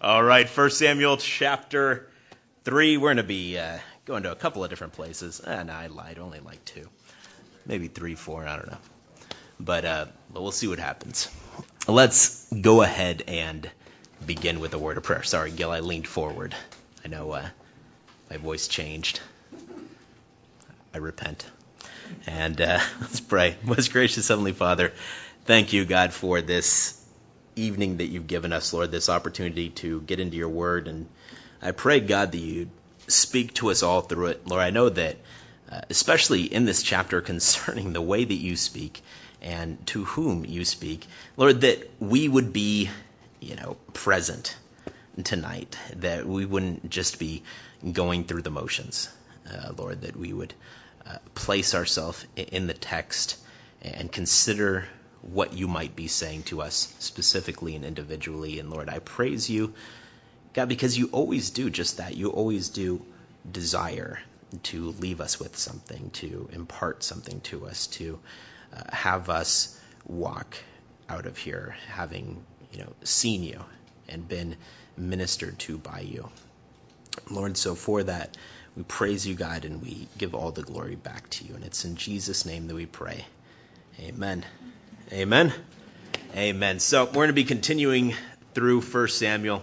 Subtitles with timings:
[0.00, 2.08] All right, First Samuel chapter
[2.62, 2.98] 3.
[2.98, 5.40] We're going to be uh, going to a couple of different places.
[5.44, 6.20] Eh, no, I lied.
[6.20, 6.88] Only like two.
[7.66, 8.46] Maybe three, four.
[8.46, 8.78] I don't know.
[9.58, 11.28] But, uh, but we'll see what happens.
[11.88, 13.68] Let's go ahead and
[14.24, 15.24] begin with a word of prayer.
[15.24, 16.54] Sorry, Gil, I leaned forward.
[17.04, 17.48] I know uh,
[18.30, 19.18] my voice changed.
[20.94, 21.44] I repent.
[22.24, 23.56] And uh, let's pray.
[23.64, 24.92] Most gracious Heavenly Father,
[25.44, 26.97] thank you, God, for this
[27.58, 30.88] evening that you've given us, Lord, this opportunity to get into your word.
[30.88, 31.06] And
[31.60, 32.70] I pray, God, that you
[33.06, 34.46] speak to us all through it.
[34.46, 35.16] Lord, I know that,
[35.70, 39.02] uh, especially in this chapter concerning the way that you speak
[39.40, 42.90] and to whom you speak, Lord, that we would be,
[43.40, 44.56] you know, present
[45.24, 47.42] tonight, that we wouldn't just be
[47.92, 49.08] going through the motions,
[49.50, 50.54] uh, Lord, that we would
[51.06, 53.38] uh, place ourselves in the text
[53.82, 54.86] and consider
[55.22, 58.58] what you might be saying to us specifically and individually.
[58.58, 59.74] And Lord, I praise you,
[60.54, 62.16] God, because you always do just that.
[62.16, 63.04] You always do
[63.50, 64.18] desire
[64.64, 68.18] to leave us with something, to impart something to us, to
[68.74, 70.56] uh, have us walk
[71.08, 73.60] out of here having, you know, seen you
[74.08, 74.56] and been
[74.96, 76.28] ministered to by you.
[77.30, 78.36] Lord, so for that,
[78.76, 81.54] we praise you, God, and we give all the glory back to you.
[81.54, 83.26] And it's in Jesus' name that we pray.
[84.00, 84.44] Amen.
[85.10, 85.54] Amen.
[86.36, 86.80] Amen.
[86.80, 88.14] So we're going to be continuing
[88.52, 89.62] through 1 Samuel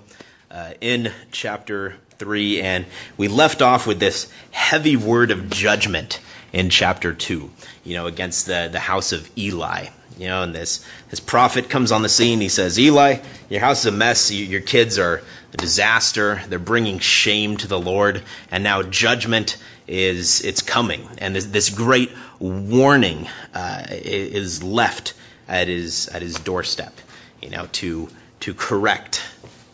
[0.50, 6.20] uh, in chapter 3, and we left off with this heavy word of judgment
[6.52, 7.52] in chapter 2,
[7.84, 9.90] you know, against the, the house of Eli.
[10.18, 12.42] You know, and this, this prophet comes on the scene.
[12.42, 14.32] He says, Eli, your house is a mess.
[14.32, 15.22] Your kids are
[15.54, 16.42] a disaster.
[16.48, 18.24] They're bringing shame to the Lord.
[18.50, 19.58] And now judgment
[19.88, 21.08] is it's coming.
[21.20, 25.14] And this, this great warning uh, is left
[25.48, 26.94] at his at his doorstep,
[27.42, 28.10] you know, to
[28.42, 29.24] to correct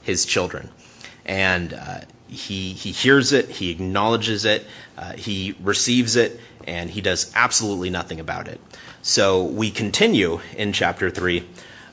[0.03, 0.69] his children,
[1.25, 4.65] and uh, he he hears it, he acknowledges it,
[4.97, 8.59] uh, he receives it, and he does absolutely nothing about it.
[9.01, 11.47] So we continue in chapter three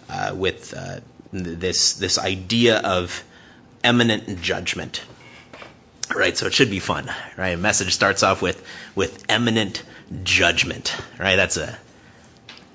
[0.09, 1.01] uh, with uh,
[1.33, 3.25] this this idea of
[3.83, 5.05] eminent judgment.
[6.15, 7.51] Right, so it should be fun, right?
[7.51, 9.83] A message starts off with with imminent
[10.23, 11.37] judgment, right?
[11.37, 11.79] That's a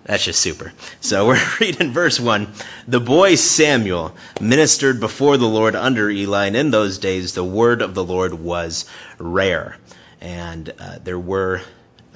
[0.05, 0.73] that's just super.
[0.99, 2.47] So we're reading verse 1.
[2.87, 7.81] The boy Samuel ministered before the Lord under Eli, and in those days the word
[7.81, 8.85] of the Lord was
[9.17, 9.77] rare,
[10.21, 11.61] and uh, there were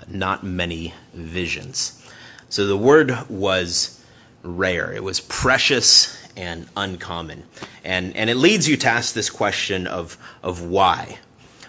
[0.07, 1.93] not many visions.
[2.49, 3.99] So the word was
[4.43, 7.43] rare, it was precious and uncommon.
[7.83, 11.17] And, and it leads you to ask this question of, of why,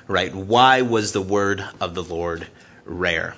[0.06, 0.32] right?
[0.34, 2.46] Why was the word of the Lord
[2.84, 3.34] rare?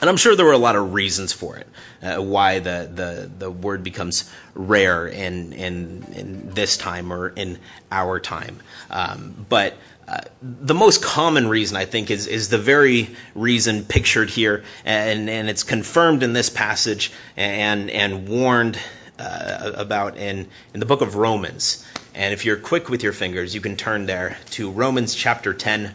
[0.00, 1.66] And I'm sure there were a lot of reasons for it,
[2.02, 7.58] uh, why the, the, the word becomes rare in, in, in this time or in
[7.90, 8.60] our time.
[8.90, 9.74] Um, but
[10.06, 15.28] uh, the most common reason, I think, is, is the very reason pictured here, and,
[15.28, 18.78] and it's confirmed in this passage and, and warned
[19.18, 21.84] uh, about in, in the book of Romans.
[22.14, 25.92] And if you're quick with your fingers, you can turn there to Romans chapter 10,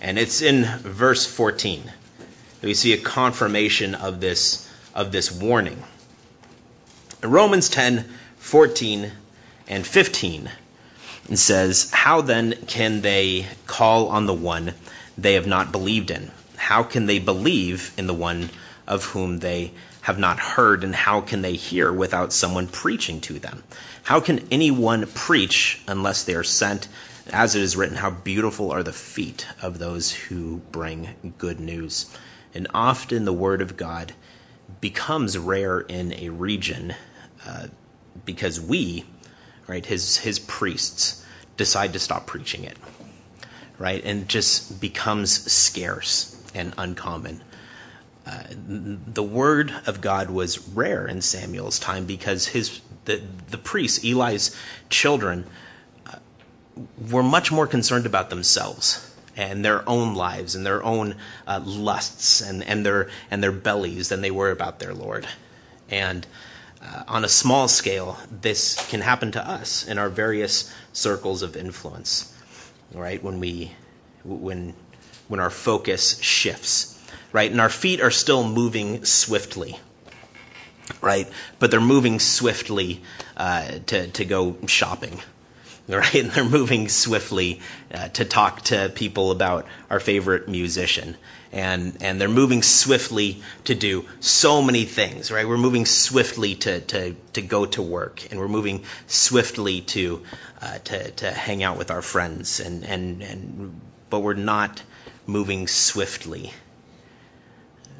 [0.00, 1.90] and it's in verse 14
[2.62, 5.82] we see a confirmation of this, of this warning.
[7.22, 8.04] In Romans 10
[8.38, 9.10] 14
[9.68, 10.50] and 15,
[11.28, 14.72] it says, How then can they call on the one
[15.18, 16.30] they have not believed in?
[16.56, 18.50] How can they believe in the one
[18.86, 20.84] of whom they have not heard?
[20.84, 23.64] And how can they hear without someone preaching to them?
[24.04, 26.86] How can anyone preach unless they are sent?
[27.32, 32.06] As it is written, How beautiful are the feet of those who bring good news.
[32.56, 34.14] And often the Word of God
[34.80, 36.94] becomes rare in a region
[37.46, 37.66] uh,
[38.24, 39.04] because we,
[39.66, 41.22] right, his, his priests,
[41.58, 42.78] decide to stop preaching it,
[43.78, 44.02] right?
[44.02, 47.42] And just becomes scarce and uncommon.
[48.26, 54.02] Uh, the word of God was rare in Samuel's time because his the, the priests,
[54.02, 54.56] Eli's
[54.88, 55.46] children,
[56.06, 56.16] uh,
[57.10, 61.14] were much more concerned about themselves and their own lives and their own
[61.46, 65.26] uh, lusts and, and, their, and their bellies than they were about their Lord.
[65.90, 66.26] And
[66.82, 71.56] uh, on a small scale, this can happen to us in our various circles of
[71.56, 72.32] influence,
[72.94, 73.22] right?
[73.22, 73.72] When we,
[74.24, 74.74] when,
[75.28, 76.92] when our focus shifts,
[77.32, 77.50] right?
[77.50, 79.78] And our feet are still moving swiftly,
[81.00, 81.28] right?
[81.58, 83.02] But they're moving swiftly
[83.36, 85.20] uh, to, to go shopping,
[85.88, 86.14] right?
[86.14, 87.60] And they're moving swiftly
[87.94, 91.16] uh, to talk to people about our favorite musician.
[91.52, 95.46] And, and they're moving swiftly to do so many things, right?
[95.46, 100.22] We're moving swiftly to, to, to go to work, and we're moving swiftly to,
[100.60, 103.80] uh, to, to hang out with our friends, and, and, and,
[104.10, 104.82] but we're not
[105.26, 106.52] moving swiftly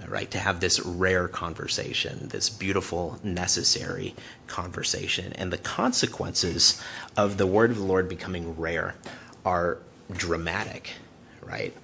[0.08, 0.30] right?
[0.32, 4.14] To have this rare conversation, this beautiful, necessary
[4.46, 5.32] conversation.
[5.34, 6.82] And the consequences
[7.16, 8.94] of the word of the Lord becoming rare
[9.44, 9.78] are
[10.12, 10.92] dramatic,
[11.42, 11.74] right?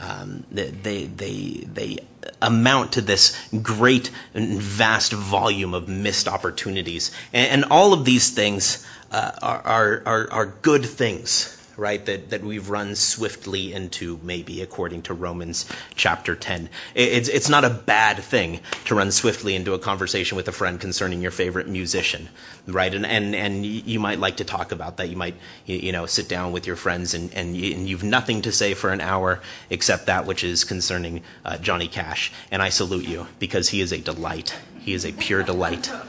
[0.00, 1.98] Um, they, they, they
[2.42, 7.12] amount to this great and vast volume of missed opportunities.
[7.32, 12.42] And, and all of these things uh, are, are, are good things right, that, that
[12.42, 16.68] we've run swiftly into, maybe, according to Romans chapter 10.
[16.94, 20.80] It's, it's not a bad thing to run swiftly into a conversation with a friend
[20.80, 22.28] concerning your favorite musician,
[22.66, 22.92] right?
[22.92, 25.08] And, and, and you might like to talk about that.
[25.08, 25.34] You might,
[25.66, 28.90] you know, sit down with your friends and, and, and you've nothing to say for
[28.90, 32.32] an hour except that which is concerning uh, Johnny Cash.
[32.50, 34.54] And I salute you because he is a delight.
[34.80, 35.90] He is a pure delight.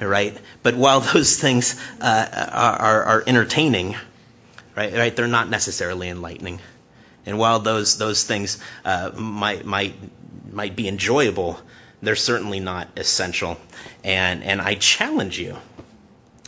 [0.00, 0.36] Right?
[0.64, 3.94] But while those things uh, are, are entertaining,
[4.76, 4.92] right?
[4.92, 5.14] Right?
[5.14, 6.60] They're not necessarily enlightening.
[7.26, 9.94] And while those those things uh, might might
[10.50, 11.58] might be enjoyable,
[12.00, 13.58] they're certainly not essential.
[14.02, 15.56] And and I challenge you,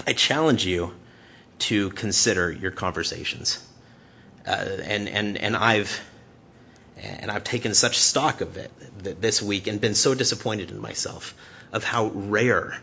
[0.06, 0.94] I challenge you
[1.60, 3.64] to consider your conversations.
[4.46, 6.00] Uh, and and and I've
[6.96, 8.70] and I've taken such stock of it
[9.20, 11.34] this week and been so disappointed in myself
[11.72, 12.76] of how rare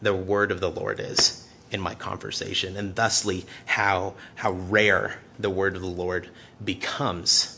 [0.00, 5.50] the word of the Lord is in my conversation, and thusly how how rare the
[5.50, 6.28] word of the Lord
[6.64, 7.54] becomes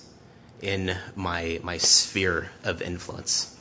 [0.60, 3.56] in my my sphere of influence.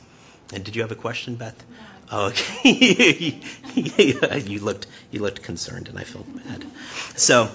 [0.52, 1.62] And did you have a question, Beth?
[2.10, 3.40] Oh, okay.
[3.74, 6.66] you looked you looked concerned, and I felt bad.
[7.16, 7.48] So,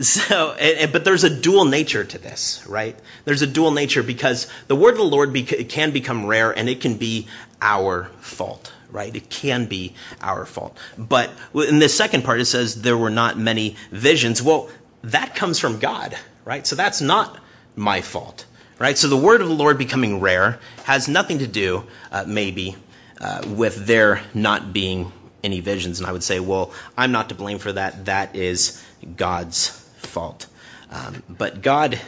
[0.00, 0.56] so,
[0.90, 2.98] but there's a dual nature to this, right?
[3.24, 5.34] There's a dual nature because the word of the Lord
[5.68, 7.26] can become rare, and it can be
[7.60, 9.14] our fault right?
[9.14, 10.76] It can be our fault.
[10.96, 14.42] But in the second part, it says there were not many visions.
[14.42, 14.70] Well,
[15.02, 16.66] that comes from God, right?
[16.66, 17.38] So that's not
[17.76, 18.44] my fault,
[18.78, 18.96] right?
[18.96, 22.76] So the word of the Lord becoming rare has nothing to do, uh, maybe,
[23.20, 25.12] uh, with there not being
[25.44, 26.00] any visions.
[26.00, 28.06] And I would say, well, I'm not to blame for that.
[28.06, 28.82] That is
[29.16, 29.68] God's
[29.98, 30.46] fault.
[30.90, 32.00] Um, but God,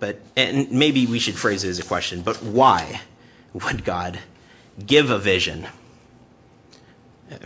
[0.00, 3.00] but, and maybe we should phrase it as a question, but why
[3.54, 4.18] would God
[4.84, 5.66] give a vision,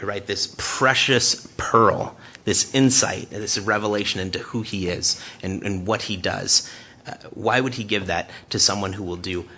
[0.03, 0.27] right?
[0.27, 6.17] This precious pearl, this insight, this revelation into who he is and, and what he
[6.17, 6.71] does.
[7.07, 9.49] Uh, why would he give that to someone who will do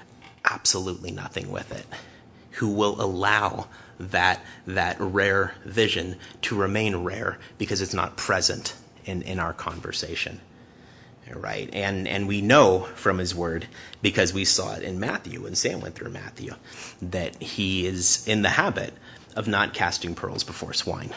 [0.45, 1.87] absolutely nothing with it?
[2.53, 3.67] Who will allow
[4.01, 8.75] that that rare vision to remain rare because it's not present
[9.05, 10.41] in, in our conversation
[11.33, 11.71] right?
[11.73, 13.67] And and we know from his word
[14.03, 16.55] because we saw it in Matthew when Sam went through Matthew
[17.03, 18.93] that he is in the habit
[19.37, 21.11] of not casting pearls before swine.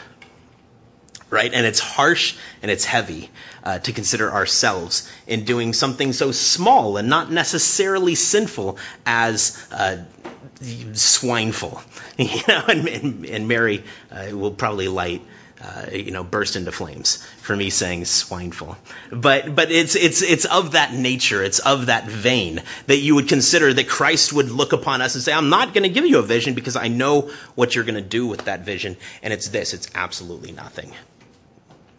[1.30, 1.52] Right?
[1.52, 3.28] And it's harsh and it's heavy
[3.62, 10.04] uh, to consider ourselves in doing something so small and not necessarily sinful as uh,
[10.60, 11.82] swineful.
[12.18, 15.22] You know, and, and, and Mary uh, will probably light
[15.60, 18.76] uh, you know, burst into flames for me saying swineful.
[19.10, 23.28] But but it's it's it's of that nature, it's of that vein that you would
[23.28, 26.18] consider that Christ would look upon us and say, I'm not going to give you
[26.18, 29.48] a vision because I know what you're going to do with that vision, and it's
[29.48, 30.92] this, it's absolutely nothing.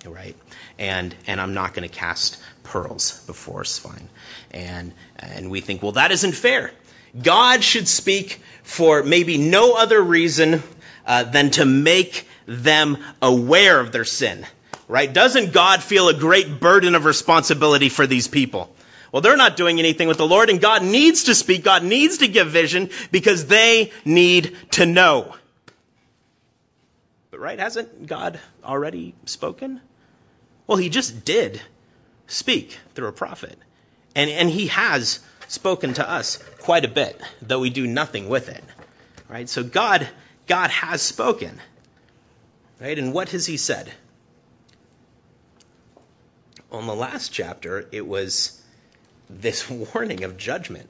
[0.06, 0.38] Right?
[0.78, 4.08] And and I'm not going to cast pearls before swine.
[4.52, 6.72] And and we think, well, that isn't fair.
[7.22, 10.64] God should speak for maybe no other reason
[11.06, 14.46] uh, than to make them aware of their sin.
[14.88, 15.12] Right?
[15.12, 18.76] Doesn't God feel a great burden of responsibility for these people?
[19.12, 21.64] Well, they're not doing anything with the Lord, and God needs to speak.
[21.64, 25.36] God needs to give vision because they need to know.
[27.32, 29.82] But, right, hasn't God already spoken?
[30.68, 31.62] Well, he just did
[32.28, 33.58] speak through a prophet.
[34.16, 38.50] And, and he has spoken to us quite a bit, though we do nothing with
[38.50, 38.64] it.
[39.28, 39.50] Right?
[39.50, 40.08] So God,
[40.48, 41.60] God has spoken.
[42.80, 42.98] Right?
[42.98, 43.92] And what has he said?
[46.72, 48.62] On the last chapter, it was
[49.30, 50.90] this warning of judgment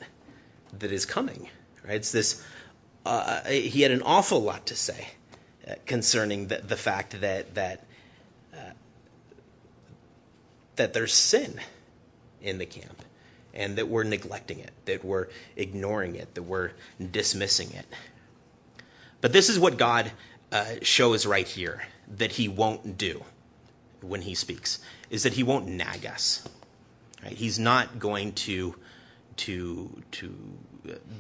[0.77, 1.49] that is coming.
[1.83, 1.95] Right?
[1.95, 2.43] It's this.
[3.05, 5.07] Uh, he had an awful lot to say
[5.67, 7.85] uh, concerning the, the, fact that that
[8.53, 8.71] uh,
[10.75, 11.59] that there's sin
[12.41, 13.01] in the camp,
[13.53, 17.85] and that we're neglecting it, that we're ignoring it, that we're dismissing it.
[19.21, 20.11] But this is what God
[20.51, 21.81] uh, shows right here
[22.17, 23.23] that he won't do.
[24.01, 24.79] when he speaks
[25.09, 26.47] is that he won't nag us.
[27.23, 27.33] Right?
[27.33, 28.75] He's not going to
[29.37, 30.35] to to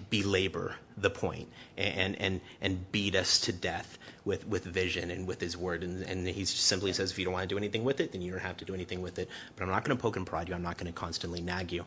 [0.09, 5.39] belabor the point and and and beat us to death with with vision and with
[5.39, 7.99] his word and, and he simply says if you don't want to do anything with
[8.01, 10.01] it then you don't have to do anything with it but i'm not going to
[10.01, 11.85] poke and prod you i'm not going to constantly nag you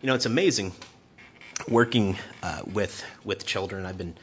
[0.00, 0.72] you know it's amazing
[1.68, 4.14] working uh, with with children i've been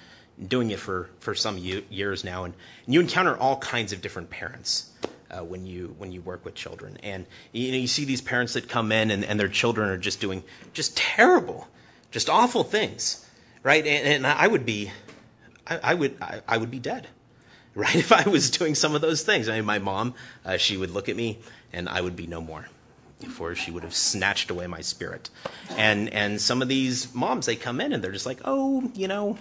[0.45, 2.53] doing it for for some years now and,
[2.85, 4.89] and you encounter all kinds of different parents
[5.31, 6.97] uh, when you when you work with children.
[7.03, 9.97] And you know you see these parents that come in and, and their children are
[9.97, 10.43] just doing
[10.73, 11.67] just terrible,
[12.11, 13.25] just awful things,
[13.63, 13.85] right?
[13.85, 14.91] And, and I would be,
[15.65, 17.07] I, I would I, I, would be dead,
[17.75, 17.95] right?
[17.95, 19.49] If I was doing some of those things.
[19.49, 21.39] I mean, my mom, uh, she would look at me
[21.71, 22.65] and I would be no more.
[23.19, 25.29] Before she would have snatched away my spirit,
[25.77, 29.07] and and some of these moms they come in and they're just like, oh, you
[29.07, 29.37] know,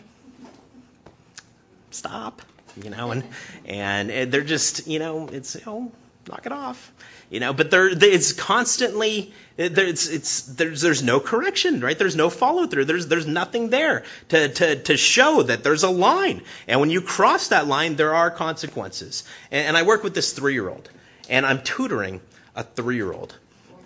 [1.90, 2.42] stop,
[2.82, 3.24] you know, and
[3.66, 5.90] and they're just, you know, it's oh,
[6.28, 6.92] knock it off,
[7.30, 7.52] you know.
[7.52, 11.98] But there, it's constantly, it's it's there's there's no correction, right?
[11.98, 12.86] There's no follow through.
[12.86, 17.00] There's there's nothing there to to to show that there's a line, and when you
[17.00, 19.24] cross that line, there are consequences.
[19.50, 20.88] And, and I work with this three year old,
[21.28, 22.20] and I'm tutoring
[22.54, 23.34] a three year old,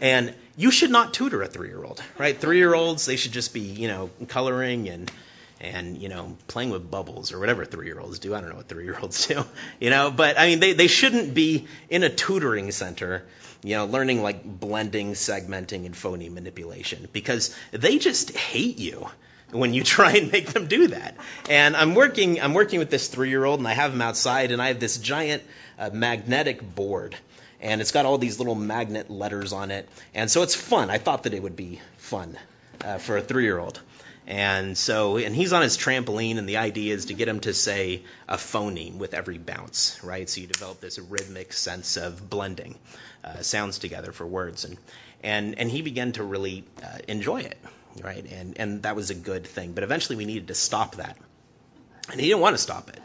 [0.00, 2.36] and you should not tutor a three year old, right?
[2.36, 5.10] Three year olds, they should just be, you know, coloring and
[5.64, 8.34] and you know playing with bubbles or whatever three year olds do.
[8.34, 9.44] I don't know what three year olds do,
[9.80, 10.10] you know.
[10.10, 13.24] But I mean, they they shouldn't be in a tutoring center,
[13.62, 19.06] you know, learning like blending, segmenting, and phoneme manipulation because they just hate you
[19.50, 21.16] when you try and make them do that.
[21.48, 24.52] And I'm working I'm working with this three year old, and I have him outside,
[24.52, 25.42] and I have this giant
[25.78, 27.16] uh, magnetic board.
[27.60, 29.88] And it's got all these little magnet letters on it.
[30.14, 30.90] And so it's fun.
[30.90, 32.36] I thought that it would be fun
[32.84, 33.80] uh, for a three year old.
[34.26, 37.52] And so, and he's on his trampoline, and the idea is to get him to
[37.52, 40.28] say a phoneme with every bounce, right?
[40.28, 42.78] So you develop this rhythmic sense of blending
[43.22, 44.78] uh, sounds together for words, and
[45.22, 47.58] and and he began to really uh, enjoy it,
[48.02, 48.24] right?
[48.24, 49.72] And and that was a good thing.
[49.72, 51.18] But eventually, we needed to stop that,
[52.10, 53.00] and he didn't want to stop it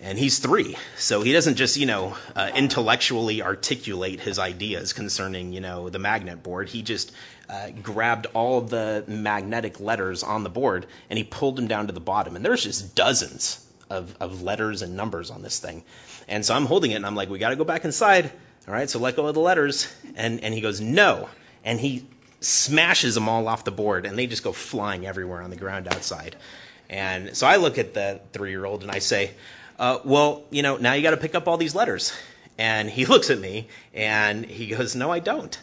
[0.00, 5.52] and he's three, so he doesn't just you know uh, intellectually articulate his ideas concerning
[5.52, 6.68] you know the magnet board.
[6.68, 7.12] He just
[7.48, 11.92] uh, grabbed all the magnetic letters on the board and he pulled them down to
[11.92, 15.84] the bottom, and there's just dozens of, of letters and numbers on this thing.
[16.26, 18.30] And so I'm holding it and I'm like, we got to go back inside.
[18.66, 19.92] All right, so let go of the letters.
[20.16, 21.28] And and he goes no,
[21.64, 22.06] and he
[22.40, 25.88] smashes them all off the board, and they just go flying everywhere on the ground
[25.88, 26.36] outside.
[26.90, 29.32] And so I look at the three year old and I say,
[29.78, 32.12] uh, well, you know, now you got to pick up all these letters.
[32.58, 35.58] And he looks at me and he goes, no, I don't.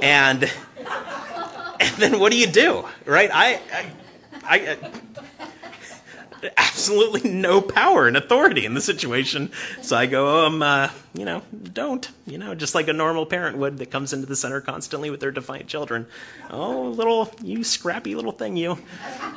[0.00, 0.42] And,
[1.80, 3.30] and then what do you do, right?
[3.32, 4.90] I, I, I
[6.56, 9.50] absolutely no power and authority in the situation.
[9.82, 11.42] So I go, um, uh, you know,
[11.72, 15.10] don't, you know, just like a normal parent would that comes into the center constantly
[15.10, 16.06] with their defiant children.
[16.50, 18.78] Oh, little, you scrappy little thing, you.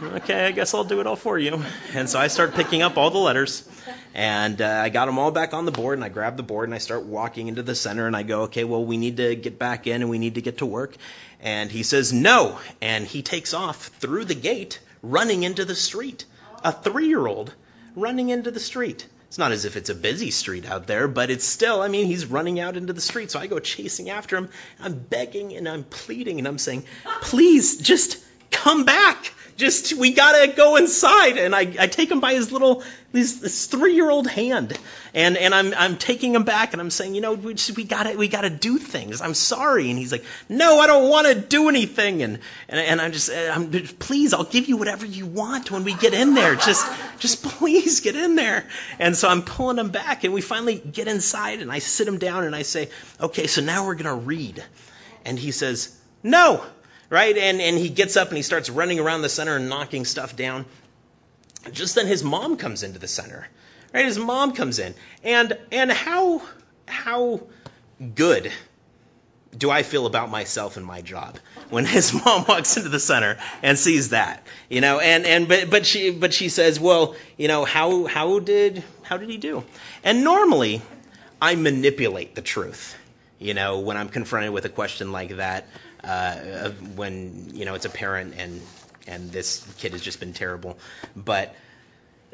[0.01, 1.63] Okay, I guess I'll do it all for you.
[1.93, 3.67] And so I start picking up all the letters,
[4.13, 6.67] and uh, I got them all back on the board, and I grab the board
[6.67, 9.35] and I start walking into the center, and I go, okay, well, we need to
[9.35, 10.95] get back in and we need to get to work.
[11.41, 16.25] And he says no, and he takes off through the gate, running into the street
[16.63, 17.53] a three year old
[17.95, 19.07] running into the street.
[19.27, 22.05] It's not as if it's a busy street out there, but it's still, I mean,
[22.05, 23.31] he's running out into the street.
[23.31, 24.49] So I go chasing after him.
[24.81, 26.83] I'm begging and I'm pleading and I'm saying,
[27.21, 28.17] please just
[28.51, 32.83] come back just we gotta go inside and i, I take him by his little
[33.13, 34.77] his, this three-year-old hand
[35.13, 37.83] and and i'm i'm taking him back and i'm saying you know we, just, we
[37.83, 39.21] gotta we gotta do things.
[39.21, 39.89] I'm sorry.
[39.89, 42.23] And he's like no i don't want to do anything.
[42.23, 42.39] And
[42.69, 45.93] and, and i'm just eh, i'm please i'll give you whatever you want when we
[45.93, 46.55] get in there.
[46.55, 46.85] Just
[47.19, 48.65] just please get in there.
[48.99, 52.17] And so i'm pulling him back and we finally get inside and i sit him
[52.17, 52.89] down and i say
[53.19, 54.63] okay so now we're gonna read.
[55.25, 56.63] And he says no
[57.11, 57.37] right?
[57.37, 60.35] And, and he gets up and he starts running around the center and knocking stuff
[60.35, 60.65] down.
[61.71, 63.45] Just then his mom comes into the center,
[63.93, 64.05] right?
[64.05, 64.95] His mom comes in.
[65.23, 66.41] And, and how,
[66.87, 67.41] how
[68.15, 68.51] good
[69.55, 71.37] do I feel about myself and my job
[71.69, 74.99] when his mom walks into the center and sees that, you know?
[74.99, 79.17] And and but but she but she says, well, you know, how how did how
[79.17, 79.65] did he do?
[80.05, 80.81] And normally,
[81.41, 82.97] I manipulate the truth,
[83.37, 85.67] you know, when I'm confronted with a question like that
[86.03, 88.61] uh, when you know it's a parent and
[89.07, 90.77] and this kid has just been terrible.
[91.15, 91.55] But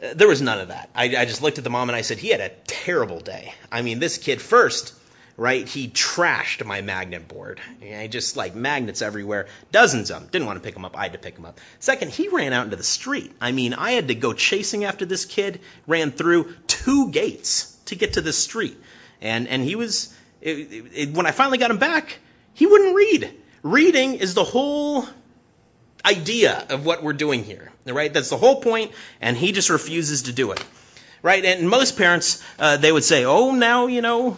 [0.02, 0.90] uh, there was none of that.
[0.96, 3.54] I, I just looked at the mom and I said, he had a terrible day.
[3.72, 4.94] I mean, this kid first,
[5.38, 5.68] right?
[5.68, 7.60] He trashed my magnet board.
[7.82, 10.30] I just like magnets everywhere, dozens of them.
[10.30, 10.98] Didn't want to pick them up.
[10.98, 11.60] I had to pick them up.
[11.80, 13.32] Second, he ran out into the street.
[13.40, 15.62] I mean, I had to go chasing after this kid.
[15.86, 18.78] Ran through two gates to get to the street,
[19.22, 20.52] and and he was it,
[20.94, 22.20] it, when I finally got him back,
[22.54, 23.34] he wouldn't read.
[23.68, 25.06] Reading is the whole
[26.06, 28.14] idea of what we're doing here, right?
[28.14, 30.64] That's the whole point, and he just refuses to do it,
[31.22, 31.44] right?
[31.44, 34.38] And most parents, uh, they would say, "Oh, now you know,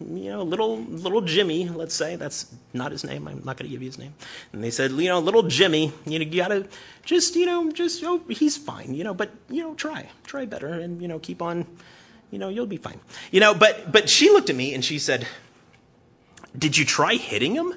[0.00, 3.28] you know, little little Jimmy, let's say that's not his name.
[3.28, 4.14] I'm not going to give you his name."
[4.54, 6.66] And they said, "You know, little Jimmy, you know, you got to
[7.04, 10.68] just, you know, just oh, he's fine, you know, but you know, try, try better,
[10.68, 11.66] and you know, keep on."
[12.30, 13.00] You know, you'll be fine.
[13.30, 15.26] You know, but but she looked at me and she said,
[16.56, 17.74] "Did you try hitting him?"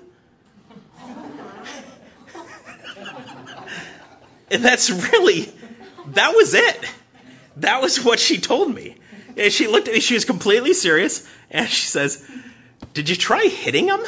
[4.53, 5.51] And that's really,
[6.09, 6.85] that was it.
[7.57, 8.95] That was what she told me.
[9.35, 12.23] And she looked at me, she was completely serious, and she says,
[12.93, 13.99] Did you try hitting him?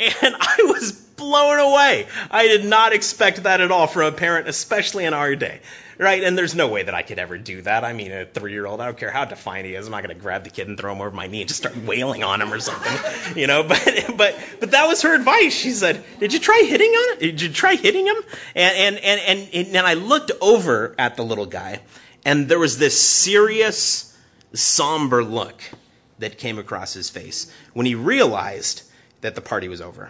[0.00, 2.06] And I was blown away.
[2.30, 5.60] I did not expect that at all from a parent, especially in our day.
[5.98, 6.22] Right?
[6.22, 7.82] And there's no way that I could ever do that.
[7.82, 10.04] I mean, a three year old, I don't care how defiant he is, I'm not
[10.04, 12.22] going to grab the kid and throw him over my knee and just start wailing
[12.22, 13.36] on him or something.
[13.36, 13.82] You know, but,
[14.16, 15.52] but, but that was her advice.
[15.52, 17.20] She said, Did you try hitting on it?
[17.20, 18.16] Did you try hitting him?
[18.54, 21.80] And, and, and, and, and I looked over at the little guy,
[22.24, 24.16] and there was this serious,
[24.52, 25.60] somber look
[26.18, 28.82] that came across his face when he realized
[29.20, 30.08] that the party was over.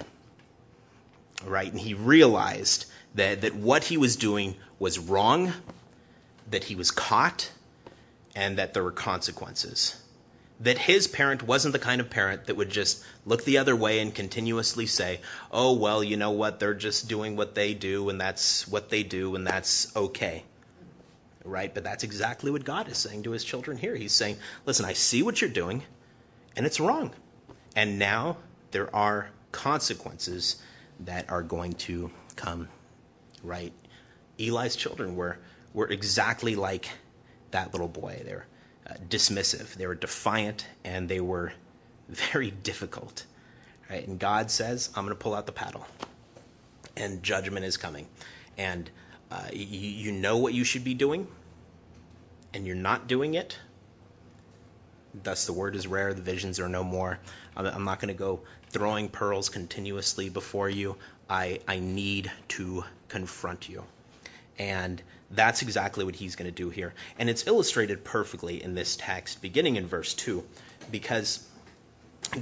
[1.45, 1.71] Right?
[1.71, 5.53] And he realized that, that what he was doing was wrong,
[6.51, 7.51] that he was caught,
[8.35, 10.01] and that there were consequences.
[10.61, 14.01] That his parent wasn't the kind of parent that would just look the other way
[14.01, 15.21] and continuously say,
[15.53, 19.03] oh, well, you know what, they're just doing what they do, and that's what they
[19.03, 20.43] do, and that's okay.
[21.45, 21.73] Right?
[21.73, 23.95] But that's exactly what God is saying to his children here.
[23.95, 24.37] He's saying,
[24.67, 25.83] listen, I see what you're doing,
[26.57, 27.13] and it's wrong.
[27.77, 28.39] And now
[28.73, 30.61] there are consequences
[31.01, 32.69] that are going to come,
[33.45, 33.73] right?
[34.39, 35.39] Eli's children were,
[35.79, 36.89] were exactly like
[37.53, 38.21] that little boy.
[38.25, 38.47] They were
[38.85, 41.53] uh, dismissive, they were defiant, and they were
[42.09, 43.25] very difficult.
[43.89, 44.07] Right?
[44.07, 45.87] And God says, I'm going to pull out the paddle,
[46.97, 48.09] and judgment is coming.
[48.59, 48.91] And
[49.31, 51.29] uh, you, you know what you should be doing,
[52.53, 53.57] and you're not doing it.
[55.23, 57.21] Thus, the word is rare, the visions are no more.
[57.57, 60.97] I'm not going to go throwing pearls continuously before you.
[61.31, 63.85] I, I need to confront you.
[64.59, 66.95] And that's exactly what he's going to do here.
[67.19, 70.45] And it's illustrated perfectly in this text, beginning in verse 2,
[70.91, 71.47] because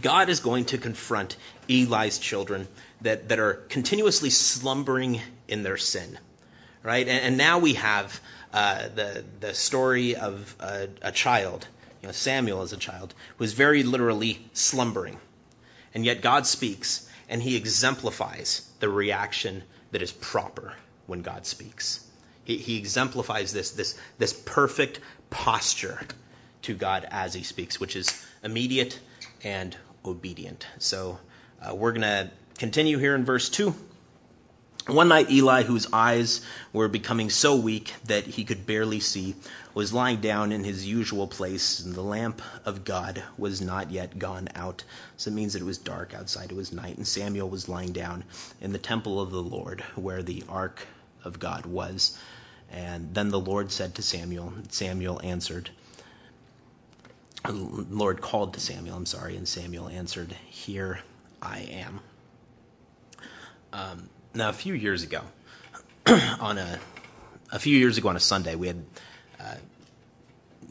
[0.01, 1.37] God is going to confront
[1.69, 2.67] Eli's children
[3.03, 6.19] that, that are continuously slumbering in their sin.
[6.83, 7.07] Right?
[7.07, 8.21] And, and now we have
[8.53, 11.67] uh, the, the story of a, a child,
[12.01, 15.19] you know, Samuel as a child, who is very literally slumbering.
[15.95, 20.75] And yet God speaks, and he exemplifies the reaction that is proper
[21.07, 22.06] when God speaks.
[22.47, 26.01] He, exemplifies this, this, this perfect posture
[26.63, 28.99] to God as he speaks, which is immediate
[29.43, 30.67] and obedient.
[30.79, 31.19] So
[31.61, 33.75] uh, we're going to continue here in verse 2.
[34.87, 39.35] One night, Eli, whose eyes were becoming so weak that he could barely see,
[39.75, 44.17] was lying down in his usual place, and the lamp of God was not yet
[44.17, 44.85] gone out.
[45.17, 47.91] So it means that it was dark outside, it was night, and Samuel was lying
[47.91, 48.23] down
[48.61, 50.87] in the temple of the Lord, where the ark
[51.25, 52.17] of God was.
[52.73, 55.71] And then the Lord said to Samuel, Samuel answered,
[57.49, 60.99] Lord called to Samuel, I'm sorry, and Samuel answered, Here
[61.41, 62.01] I am.
[63.73, 65.23] Um, now, a few years ago,
[66.07, 66.79] on a
[67.53, 68.85] a few years ago on a Sunday, we had
[69.41, 69.55] uh,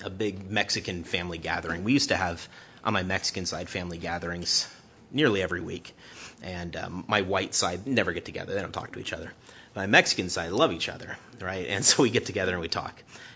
[0.03, 1.83] a big Mexican family gathering.
[1.83, 2.47] We used to have
[2.83, 4.67] on my Mexican side family gatherings
[5.11, 5.95] nearly every week,
[6.43, 9.31] and um, my white side never get together; they don't talk to each other.
[9.75, 11.67] My Mexican side love each other, right?
[11.67, 12.93] And so we get together and we talk,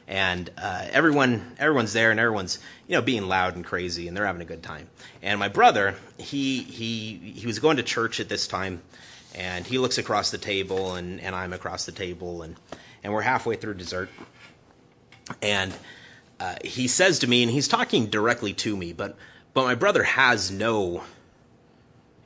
[0.08, 4.26] and uh, everyone everyone's there and everyone's you know being loud and crazy and they're
[4.26, 4.88] having a good time.
[5.22, 8.82] And my brother, he he he was going to church at this time
[9.36, 12.56] and he looks across the table and, and I'm across the table and,
[13.04, 14.10] and we're halfway through dessert.
[15.42, 15.74] And
[16.40, 19.16] uh, he says to me, and he's talking directly to me, but
[19.54, 21.04] but my brother has no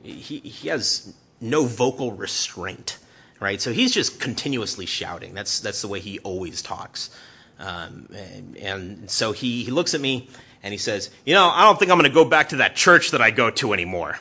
[0.02, 2.98] he he has no vocal restraint,
[3.44, 3.60] right?
[3.60, 5.34] So he's just continuously shouting.
[5.34, 7.10] That's that's the way he always talks.
[7.58, 10.28] Um, and, and so he, he looks at me
[10.62, 12.74] and he says, You know, I don't think I'm going to go back to that
[12.74, 14.18] church that I go to anymore.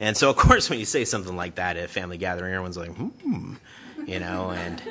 [0.00, 2.76] And so, of course, when you say something like that at a family gathering, everyone's
[2.76, 3.54] like, hmm,
[4.06, 4.82] you know, and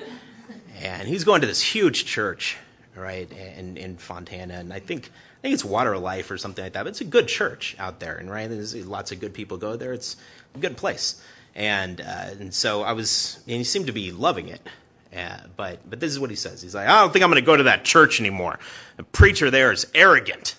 [0.81, 2.57] and he's going to this huge church,
[2.95, 6.73] right, in in Fontana, and I think I think it's Water Life or something like
[6.73, 6.83] that.
[6.83, 9.75] But it's a good church out there, and right, there's lots of good people go
[9.75, 9.93] there.
[9.93, 10.17] It's
[10.55, 11.21] a good place,
[11.55, 14.61] and uh, and so I was, and he seemed to be loving it.
[15.15, 16.61] Uh, but but this is what he says.
[16.61, 18.59] He's like, I don't think I'm going to go to that church anymore.
[18.97, 20.55] The preacher there is arrogant.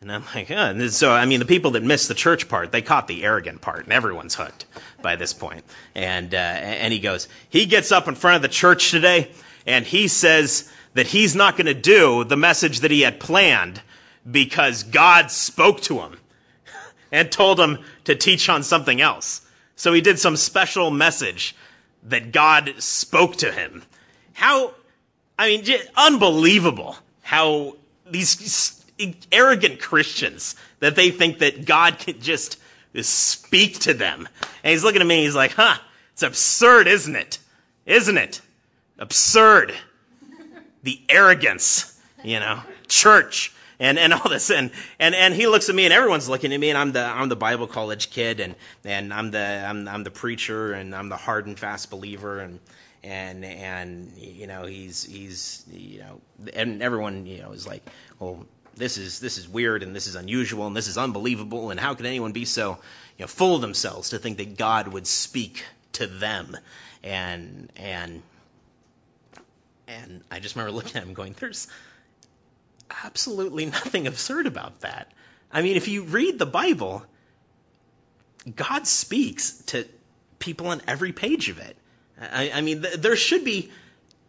[0.00, 0.56] And I'm like, oh.
[0.56, 3.60] And so, I mean, the people that missed the church part, they caught the arrogant
[3.60, 4.66] part, and everyone's hooked
[5.00, 5.64] by this point.
[5.94, 9.30] And, uh, and he goes, he gets up in front of the church today,
[9.64, 13.80] and he says that he's not going to do the message that he had planned
[14.28, 16.18] because God spoke to him
[17.12, 19.41] and told him to teach on something else.
[19.82, 21.56] So he did some special message
[22.04, 23.82] that God spoke to him.
[24.32, 24.72] How,
[25.36, 25.64] I mean,
[25.96, 27.74] unbelievable how
[28.08, 28.80] these
[29.32, 32.58] arrogant Christians that they think that God can just
[33.00, 34.28] speak to them.
[34.62, 35.76] And he's looking at me he's like, huh,
[36.12, 37.40] it's absurd, isn't it?
[37.84, 38.40] Isn't it?
[39.00, 39.74] Absurd.
[40.84, 44.50] The arrogance, you know, church and, and all this.
[44.50, 47.04] And, and, and he looks at me and everyone's looking at me and I'm the,
[47.04, 51.08] I'm the Bible college kid and, and I'm the, I'm, I'm the preacher and I'm
[51.08, 52.60] the hard and fast believer and,
[53.02, 56.20] and, and, you know, he's, he's, you know,
[56.54, 57.82] and everyone, you know, is like,
[58.20, 61.78] well, this is this is weird and this is unusual and this is unbelievable and
[61.78, 62.78] how could anyone be so
[63.18, 66.56] you know full of themselves to think that God would speak to them
[67.02, 68.22] and and
[69.86, 71.68] and I just remember looking at him going there's
[73.04, 75.10] absolutely nothing absurd about that.
[75.52, 77.04] I mean if you read the Bible
[78.56, 79.86] God speaks to
[80.38, 81.76] people on every page of it.
[82.20, 83.70] I, I mean th- there should be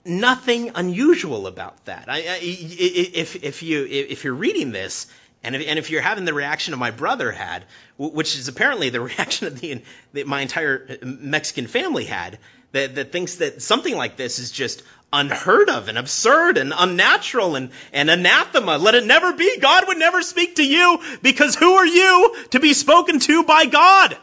[0.06, 2.06] nothing unusual about that.
[2.08, 5.08] I, I, if, if, you, if you're reading this,
[5.44, 7.66] and if, and if you're having the reaction of my brother had,
[7.98, 9.82] which is apparently the reaction of the,
[10.14, 12.40] that my entire Mexican family had,
[12.72, 17.56] that, that thinks that something like this is just unheard of and absurd and unnatural
[17.56, 18.78] and, and anathema.
[18.78, 19.60] Let it never be.
[19.60, 23.66] God would never speak to you because who are you to be spoken to by
[23.68, 24.18] God?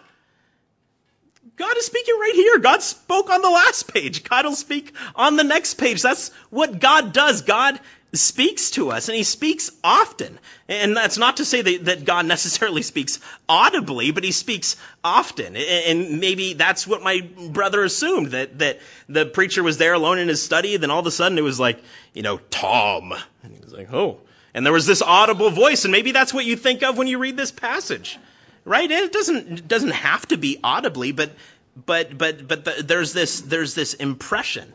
[1.57, 2.59] God is speaking right here.
[2.59, 4.25] God spoke on the last page.
[4.25, 6.03] God will speak on the next page.
[6.03, 7.43] That's what God does.
[7.43, 7.79] God
[8.13, 10.39] speaks to us and he speaks often.
[10.69, 15.57] And that's not to say that, that God necessarily speaks audibly, but he speaks often.
[15.57, 17.21] And maybe that's what my
[17.51, 20.77] brother assumed that, that the preacher was there alone in his study.
[20.77, 23.13] Then all of a sudden it was like, you know, Tom.
[23.43, 24.19] And he was like, oh.
[24.53, 25.85] And there was this audible voice.
[25.85, 28.19] And maybe that's what you think of when you read this passage
[28.65, 28.91] right?
[28.91, 31.31] It doesn't doesn't have to be audibly, but
[31.75, 34.73] but but but the, there's this there's this impression,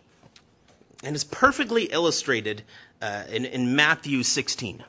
[1.03, 2.63] and it's perfectly illustrated
[3.05, 4.83] uh, in in Matthew 16.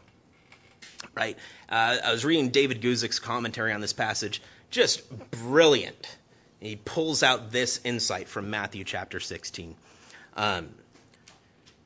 [1.15, 1.37] Right,
[1.69, 6.17] uh, I was reading David Guzik's commentary on this passage, just brilliant.
[6.61, 9.75] He pulls out this insight from Matthew chapter 16.
[10.37, 10.69] Um,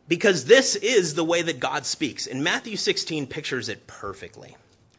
[0.08, 2.26] because this is the way that God speaks.
[2.26, 4.56] And Matthew 16 pictures it perfectly,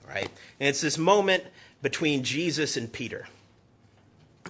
[0.07, 0.29] right?
[0.59, 1.43] And it's this moment
[1.81, 3.27] between Jesus and Peter.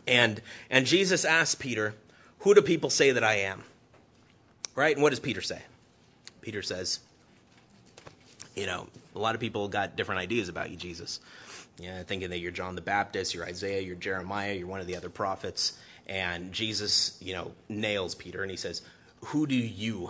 [0.07, 0.39] And,
[0.69, 1.95] and Jesus asks Peter,
[2.39, 3.63] Who do people say that I am?
[4.75, 4.95] Right?
[4.95, 5.61] And what does Peter say?
[6.41, 6.99] Peter says,
[8.55, 11.19] You know, a lot of people got different ideas about you, Jesus.
[11.79, 14.97] Yeah, thinking that you're John the Baptist, you're Isaiah, you're Jeremiah, you're one of the
[14.97, 15.77] other prophets.
[16.07, 18.81] And Jesus, you know, nails Peter and he says,
[19.25, 20.09] Who do you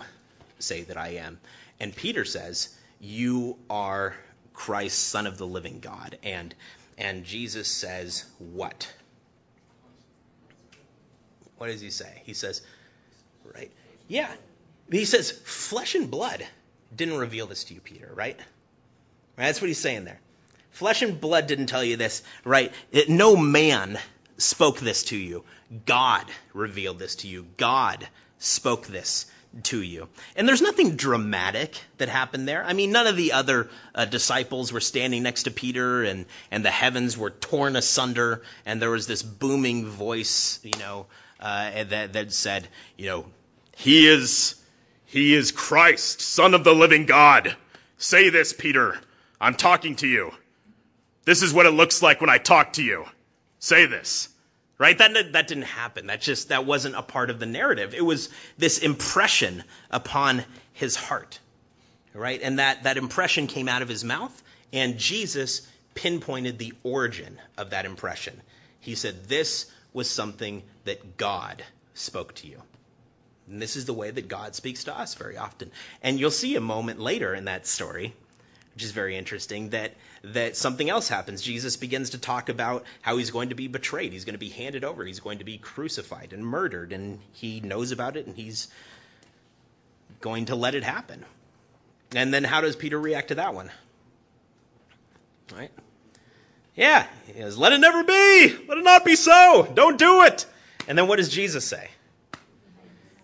[0.58, 1.38] say that I am?
[1.80, 4.14] And Peter says, You are
[4.52, 6.18] Christ, Son of the living God.
[6.22, 6.54] And
[6.98, 8.92] and Jesus says, What?
[11.58, 12.22] What does he say?
[12.24, 12.62] He says,
[13.54, 13.70] Right?
[14.08, 14.32] Yeah.
[14.98, 16.44] He says, Flesh and blood
[16.94, 18.36] didn't reveal this to you, Peter, right?
[18.36, 19.46] right?
[19.46, 20.20] That's what he's saying there.
[20.70, 22.72] Flesh and blood didn't tell you this, right?
[22.90, 23.98] It, no man
[24.38, 25.44] spoke this to you.
[25.86, 27.46] God revealed this to you.
[27.56, 28.06] God
[28.38, 29.26] spoke this
[29.64, 30.08] to you.
[30.34, 32.64] And there's nothing dramatic that happened there.
[32.64, 36.64] I mean, none of the other uh, disciples were standing next to Peter and, and
[36.64, 41.06] the heavens were torn asunder and there was this booming voice, you know,
[41.38, 43.26] uh, that, that said, you know,
[43.76, 44.61] he is,
[45.12, 47.54] he is Christ, son of the living God.
[47.98, 48.98] Say this, Peter.
[49.38, 50.32] I'm talking to you.
[51.26, 53.04] This is what it looks like when I talk to you.
[53.58, 54.30] Say this
[54.78, 58.04] right that that didn't happen that just that wasn't a part of the narrative it
[58.04, 61.38] was this impression upon his heart
[62.14, 67.38] right and that that impression came out of his mouth and Jesus pinpointed the origin
[67.56, 68.40] of that impression
[68.80, 71.62] he said this was something that God
[71.94, 72.60] spoke to you
[73.52, 75.70] and this is the way that God speaks to us very often
[76.02, 78.14] and you'll see a moment later in that story
[78.74, 79.92] which is very interesting, that,
[80.24, 81.42] that something else happens.
[81.42, 84.48] Jesus begins to talk about how he's going to be betrayed, he's going to be
[84.48, 88.34] handed over, he's going to be crucified and murdered, and he knows about it and
[88.34, 88.68] he's
[90.20, 91.24] going to let it happen.
[92.14, 93.70] And then how does Peter react to that one?
[95.54, 95.70] Right?
[96.74, 98.56] Yeah, he says, let it never be!
[98.68, 99.70] Let it not be so!
[99.74, 100.46] Don't do it!
[100.88, 101.90] And then what does Jesus say?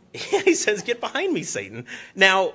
[0.12, 1.86] he says, Get behind me, Satan.
[2.14, 2.52] Now,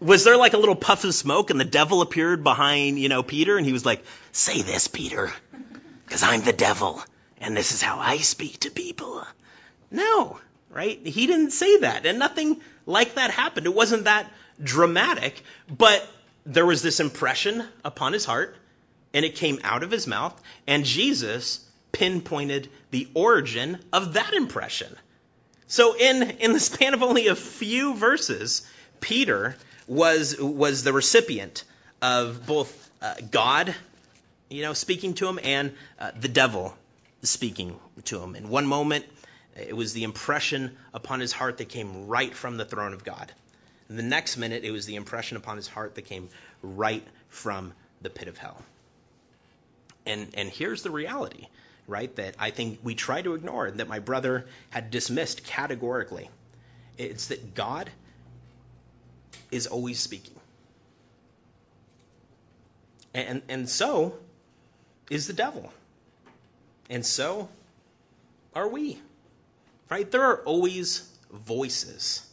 [0.00, 3.22] Was there like a little puff of smoke and the devil appeared behind, you know,
[3.22, 5.32] Peter and he was like, say this, Peter,
[6.04, 7.02] because I'm the devil
[7.38, 9.24] and this is how I speak to people.
[9.90, 10.38] No,
[10.70, 11.04] right?
[11.06, 13.66] He didn't say that and nothing like that happened.
[13.66, 14.30] It wasn't that
[14.62, 16.06] dramatic, but
[16.46, 18.56] there was this impression upon his heart
[19.12, 21.60] and it came out of his mouth and Jesus
[21.92, 24.94] pinpointed the origin of that impression.
[25.70, 28.66] So in, in the span of only a few verses,
[28.98, 29.54] Peter
[29.86, 31.62] was, was the recipient
[32.02, 33.72] of both uh, God,
[34.48, 36.76] you know, speaking to him and uh, the devil
[37.22, 38.34] speaking to him.
[38.34, 39.04] In one moment,
[39.56, 43.30] it was the impression upon his heart that came right from the throne of God.
[43.88, 46.30] In the next minute, it was the impression upon his heart that came
[46.64, 48.60] right from the pit of hell.
[50.04, 51.46] And, and here's the reality
[51.90, 56.30] right, that I think we try to ignore, and that my brother had dismissed categorically.
[56.96, 57.90] It's that God
[59.50, 60.34] is always speaking.
[63.12, 64.14] And, and so
[65.10, 65.72] is the devil.
[66.88, 67.48] And so
[68.54, 68.98] are we.
[69.88, 70.08] Right?
[70.10, 72.24] There are always voices.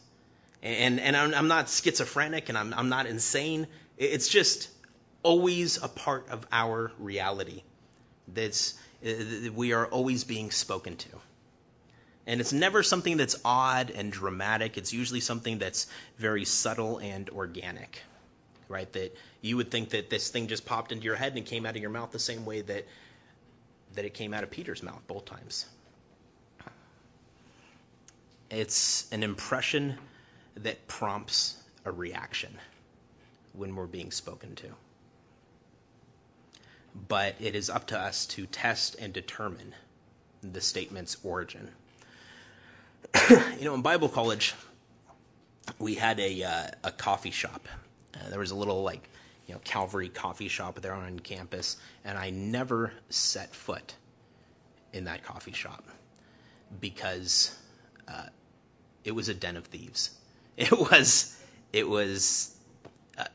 [0.62, 3.68] And, and I'm, I'm not schizophrenic and I'm, I'm not insane.
[3.98, 4.70] It's just
[5.24, 7.64] always a part of our reality.
[8.28, 11.10] That's Uh, we are always being spoken to.
[12.26, 14.78] And it's never something that's odd and dramatic.
[14.78, 18.02] It's usually something that's very subtle and organic,
[18.68, 18.92] right?
[18.94, 21.76] That you would think that this thing just popped into your head and came out
[21.76, 22.86] of your mouth the same way that
[23.96, 25.66] that it came out of Peter's mouth both times.
[28.52, 29.98] It's an impression
[30.58, 31.56] that prompts
[31.86, 32.54] a reaction
[33.54, 34.68] when we're being spoken to
[37.08, 39.74] but it is up to us to test and determine
[40.42, 41.70] the statement's origin.
[43.30, 44.54] you know, in Bible college,
[45.80, 47.68] we had a uh, a coffee shop.
[48.14, 49.08] Uh, there was a little like
[49.48, 53.96] you know Calvary coffee shop there on campus, and I never set foot
[54.94, 55.84] in that coffee shop
[56.80, 57.56] because
[58.08, 58.26] uh,
[59.04, 60.12] it was a den of thieves.
[60.58, 61.40] It was
[61.72, 62.52] it was
[63.16, 63.26] uh,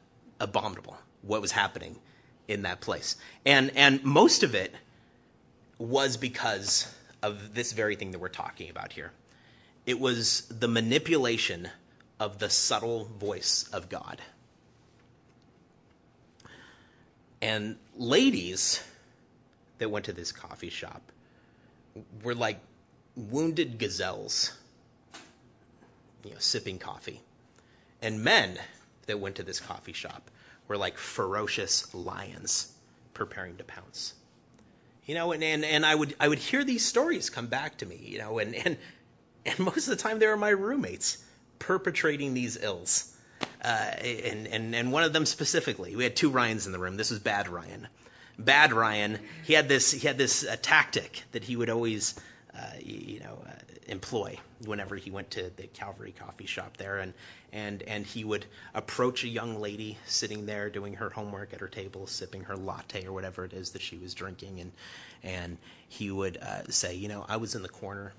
[0.40, 1.96] abominable what was happening
[2.48, 3.16] in that place.
[3.44, 4.74] And and most of it
[5.78, 9.10] was because of this very thing that we're talking about here.
[9.86, 11.68] It was the manipulation
[12.20, 14.20] of the subtle voice of God.
[17.40, 18.82] And ladies
[19.78, 21.02] that went to this coffee shop
[22.22, 22.60] were like
[23.16, 24.56] wounded gazelles,
[26.24, 27.20] you know, sipping coffee.
[28.00, 28.56] And men
[29.06, 30.30] that went to this coffee shop
[30.72, 32.72] were like ferocious lions
[33.12, 34.14] preparing to pounce.
[35.04, 37.86] You know, and, and, and I would I would hear these stories come back to
[37.86, 38.78] me, you know, and, and
[39.44, 41.22] and most of the time they were my roommates
[41.58, 43.14] perpetrating these ills.
[43.62, 46.96] Uh, and, and, and one of them specifically, we had two Ryans in the room.
[46.96, 47.86] This was Bad Ryan.
[48.38, 52.14] Bad Ryan, he had this he had this uh, tactic that he would always
[52.84, 53.52] you know, uh,
[53.86, 57.14] employ whenever he went to the Calvary coffee shop there, and
[57.52, 61.68] and and he would approach a young lady sitting there doing her homework at her
[61.68, 64.72] table, sipping her latte or whatever it is that she was drinking, and
[65.22, 68.12] and he would uh, say, you know, I was in the corner,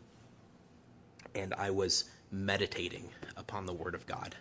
[1.36, 4.36] and I was meditating upon the Word of God,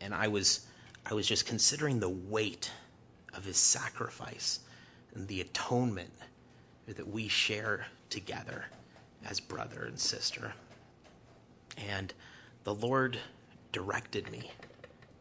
[0.00, 0.66] and I was
[1.06, 2.70] I was just considering the weight
[3.34, 4.60] of His sacrifice
[5.14, 6.12] and the atonement
[6.86, 8.64] that we share together
[9.26, 10.52] as brother and sister.
[11.88, 12.12] And
[12.64, 13.18] the Lord
[13.72, 14.50] directed me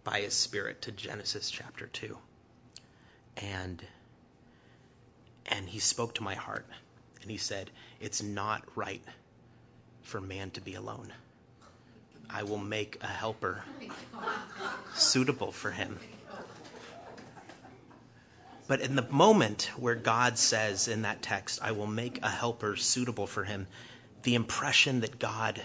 [0.03, 2.17] by his spirit to Genesis chapter 2.
[3.38, 3.81] And
[5.45, 6.65] and he spoke to my heart
[7.21, 9.03] and he said, "It's not right
[10.03, 11.12] for man to be alone.
[12.29, 13.63] I will make a helper
[14.93, 15.99] suitable for him."
[18.69, 22.75] But in the moment where God says in that text, I will make a helper
[22.75, 23.65] suitable for him,
[24.21, 25.60] the impression that God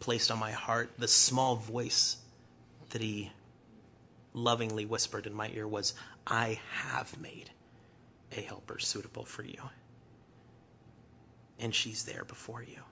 [0.00, 2.16] placed on my heart, the small voice
[2.90, 3.30] that he
[4.34, 5.94] lovingly whispered in my ear was,
[6.26, 7.48] I have made
[8.32, 9.62] a helper suitable for you.
[11.60, 12.82] And she's there before you.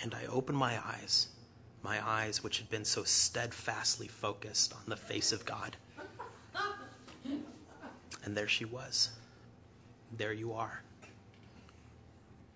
[0.00, 1.26] And I opened my eyes,
[1.82, 5.76] my eyes which had been so steadfastly focused on the face of God.
[8.24, 9.10] And there she was.
[10.16, 10.82] There you are.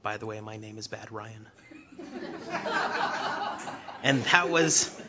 [0.03, 1.47] By the way, my name is Bad Ryan.
[4.03, 5.01] and that was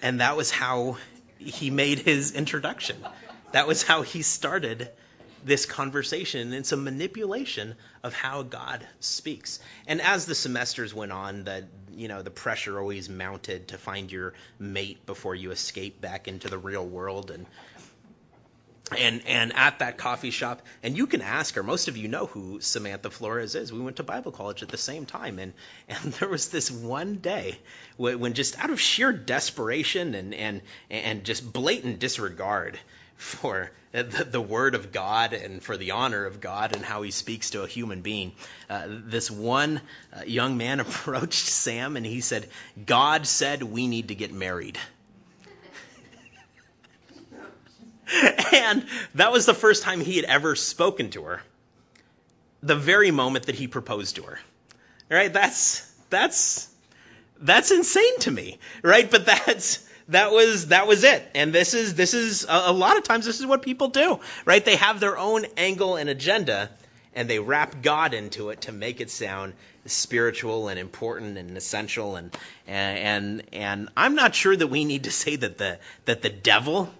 [0.00, 0.96] and that was how
[1.38, 2.96] he made his introduction.
[3.52, 4.90] That was how he started
[5.44, 6.52] this conversation.
[6.52, 9.60] It's a manipulation of how God speaks.
[9.86, 14.10] And as the semesters went on, the you know the pressure always mounted to find
[14.10, 17.46] your mate before you escape back into the real world and
[18.96, 22.26] and and at that coffee shop and you can ask her most of you know
[22.26, 23.72] who samantha flores is.
[23.72, 25.52] We went to bible college at the same time and
[25.88, 27.58] and there was this one day
[27.96, 32.78] when just out of sheer desperation and and and just blatant disregard
[33.16, 37.10] for the, the word of god and for the honor of god and how he
[37.10, 38.32] speaks to a human being
[38.70, 39.80] uh, this one
[40.16, 42.48] uh, young man approached sam and he said
[42.86, 44.78] god said we need to get married
[48.52, 51.42] and that was the first time he had ever spoken to her.
[52.62, 54.38] The very moment that he proposed to her.
[55.10, 55.32] Right?
[55.32, 56.68] That's that's
[57.40, 58.58] that's insane to me.
[58.82, 59.10] Right?
[59.10, 61.22] But that's that was that was it.
[61.34, 64.20] And this is this is a, lot of times this is what people do.
[64.44, 64.64] Right?
[64.64, 66.70] They have their own angle and agenda
[67.14, 69.54] and they wrap God into it to make it sound
[69.86, 75.10] spiritual and important and essential and and and I'm not sure that we need to
[75.10, 76.90] say that the that the devil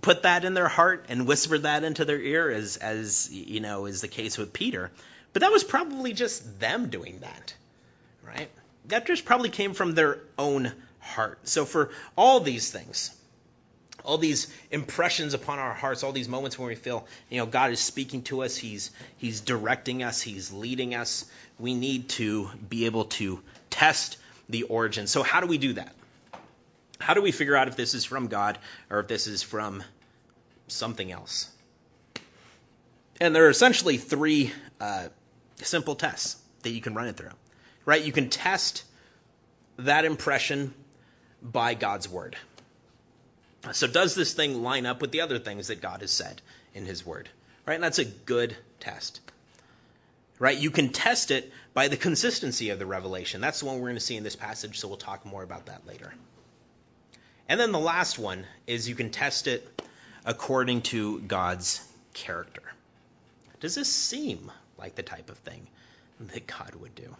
[0.00, 3.86] put that in their heart and whispered that into their ear, as as you know
[3.86, 4.90] is the case with Peter.
[5.32, 7.54] But that was probably just them doing that,
[8.26, 8.48] right?
[8.86, 11.38] That just probably came from their own heart.
[11.48, 13.14] So for all these things,
[14.04, 17.70] all these impressions upon our hearts, all these moments when we feel, you know, God
[17.70, 21.24] is speaking to us, He's He's directing us, He's leading us.
[21.58, 24.16] We need to be able to test
[24.48, 25.06] the origin.
[25.06, 25.92] So how do we do that?
[27.00, 28.58] How do we figure out if this is from God
[28.90, 29.82] or if this is from
[30.68, 31.50] something else?
[33.20, 35.08] And there are essentially three uh,
[35.56, 37.30] simple tests that you can run it through.
[37.84, 38.04] Right?
[38.04, 38.84] You can test
[39.78, 40.74] that impression
[41.42, 42.36] by God's word.
[43.72, 46.40] So does this thing line up with the other things that God has said
[46.74, 47.28] in his word?
[47.66, 47.74] Right?
[47.74, 49.20] And that's a good test.
[50.38, 50.56] Right?
[50.56, 53.40] You can test it by the consistency of the revelation.
[53.40, 55.66] That's the one we're going to see in this passage, so we'll talk more about
[55.66, 56.12] that later.
[57.50, 59.68] And then the last one is you can test it
[60.24, 61.84] according to God's
[62.14, 62.62] character.
[63.58, 65.66] Does this seem like the type of thing
[66.32, 67.16] that God would do?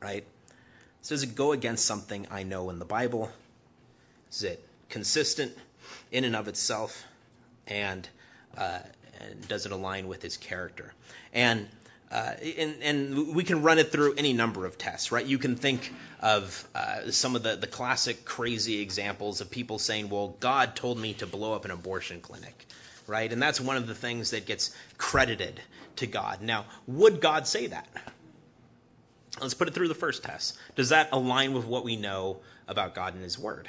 [0.00, 0.24] Right?
[1.02, 3.32] So does it go against something I know in the Bible?
[4.30, 5.58] Is it consistent
[6.12, 7.04] in and of itself?
[7.66, 8.08] And,
[8.56, 8.78] uh,
[9.18, 10.94] and does it align with his character?
[11.32, 11.66] And
[12.14, 15.26] uh, and, and, we can run it through any number of tests, right?
[15.26, 20.08] You can think of uh, some of the, the classic crazy examples of people saying,
[20.10, 22.66] well, God told me to blow up an abortion clinic,
[23.08, 23.32] right?
[23.32, 25.60] And that's one of the things that gets credited
[25.96, 26.40] to God.
[26.40, 27.88] Now, would God say that?
[29.40, 30.56] Let's put it through the first test.
[30.76, 33.68] Does that align with what we know about God and His Word?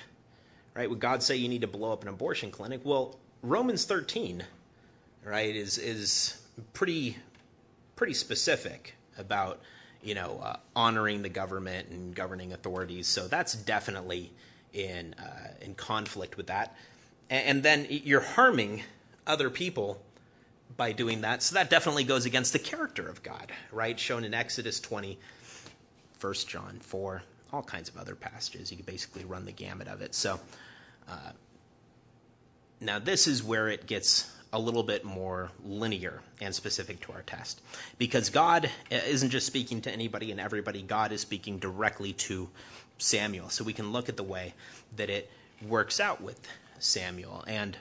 [0.76, 0.88] Right?
[0.88, 2.82] Would God say you need to blow up an abortion clinic?
[2.84, 4.44] Well, Romans 13,
[5.24, 6.40] right, is is
[6.74, 7.18] pretty
[7.96, 9.60] pretty specific about
[10.02, 13.08] you know uh, honoring the government and governing authorities.
[13.08, 14.32] So that's definitely
[14.74, 16.76] in uh, in conflict with that.
[17.30, 18.84] And, and then you're harming
[19.26, 20.02] other people
[20.78, 21.42] by doing that.
[21.44, 24.00] So that definitely goes against the character of God, right?
[24.00, 25.18] Shown in Exodus 20,
[26.22, 28.72] 1 John 4, all kinds of other passages.
[28.72, 30.14] You could basically run the gamut of it.
[30.16, 30.40] So
[31.08, 31.32] uh,
[32.82, 37.22] now this is where it gets a little bit more linear and specific to our
[37.22, 37.62] test.
[37.98, 42.50] Because God isn't just speaking to anybody and everybody, God is speaking directly to
[42.98, 43.50] Samuel.
[43.50, 44.54] So we can look at the way
[44.96, 45.30] that it
[45.68, 46.40] works out with
[46.80, 47.44] Samuel.
[47.46, 47.78] And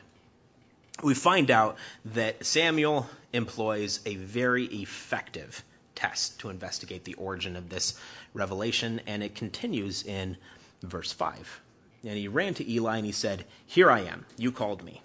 [1.00, 5.62] we find out that Samuel employs a very effective
[5.94, 7.96] test to investigate the origin of this
[8.32, 10.36] revelation, and it continues in
[10.82, 11.60] verse 5.
[12.02, 15.03] And he ran to Eli and he said, Here I am, you called me.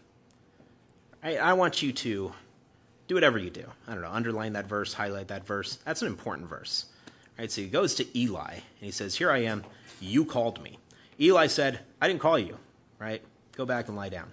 [1.21, 2.31] I, I want you to
[3.07, 3.65] do whatever you do.
[3.87, 5.77] I don't know, underline that verse, highlight that verse.
[5.83, 6.85] That's an important verse.
[7.37, 7.51] Right?
[7.51, 9.63] So he goes to Eli and he says, Here I am,
[9.99, 10.77] you called me.
[11.19, 12.57] Eli said, I didn't call you,
[12.99, 13.21] right?
[13.57, 14.31] Go back and lie down.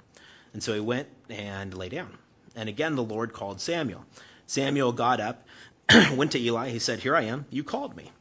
[0.52, 2.16] And so he went and lay down.
[2.54, 4.04] And again the Lord called Samuel.
[4.46, 5.46] Samuel got up,
[6.14, 6.70] went to Eli.
[6.70, 8.12] He said, Here I am, you called me.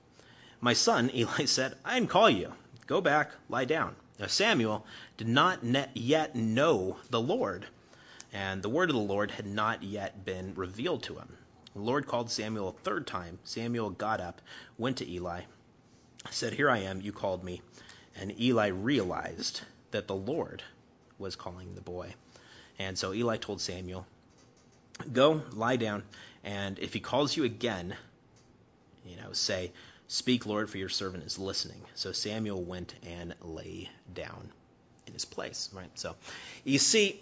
[0.62, 2.51] My son, Eli said, I didn't call you.
[2.88, 3.95] Go back, lie down.
[4.19, 4.86] Now Samuel
[5.17, 5.60] did not
[5.93, 7.65] yet know the Lord,
[8.35, 11.37] and the word of the Lord had not yet been revealed to him.
[11.73, 13.39] The Lord called Samuel a third time.
[13.45, 14.41] Samuel got up,
[14.77, 15.43] went to Eli,
[16.31, 17.61] said, Here I am, you called me.
[18.19, 20.63] And Eli realized that the Lord
[21.17, 22.13] was calling the boy.
[22.77, 24.05] And so Eli told Samuel,
[25.13, 26.03] Go, lie down,
[26.43, 27.95] and if he calls you again,
[29.05, 29.71] you know, say,
[30.09, 31.81] Speak, Lord, for your servant is listening.
[31.93, 34.51] So Samuel went and lay down
[35.07, 35.89] in his place, right?
[35.97, 36.15] So
[36.65, 37.21] you see,